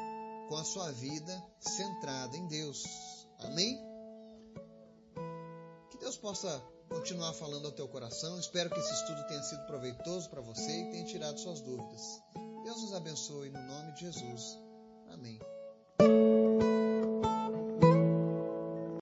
com 0.49 0.57
a 0.57 0.65
sua 0.65 0.91
vida 0.93 1.43
centrada 1.61 2.37
em 2.37 2.47
Deus. 2.49 2.85
Amém? 3.41 3.79
Que 5.91 5.99
Deus 5.99 6.17
possa 6.17 6.63
continuar 6.89 7.33
falando 7.35 7.67
ao 7.67 7.73
teu 7.73 7.89
coração. 7.89 8.39
Espero 8.39 8.71
que 8.71 8.79
esse 8.79 8.93
estudo 8.93 9.27
tenha 9.27 9.43
sido 9.43 9.67
proveitoso 9.67 10.31
para 10.31 10.41
você 10.41 10.71
e 10.71 10.91
tenha 10.91 11.05
tirado 11.05 11.39
suas 11.39 11.61
dúvidas. 11.61 12.23
Deus 12.63 12.83
nos 12.83 12.95
abençoe 12.95 13.51
no 13.51 13.63
nome 13.63 13.93
de 13.93 14.01
Jesus. 14.01 14.59
Amém. 15.11 15.39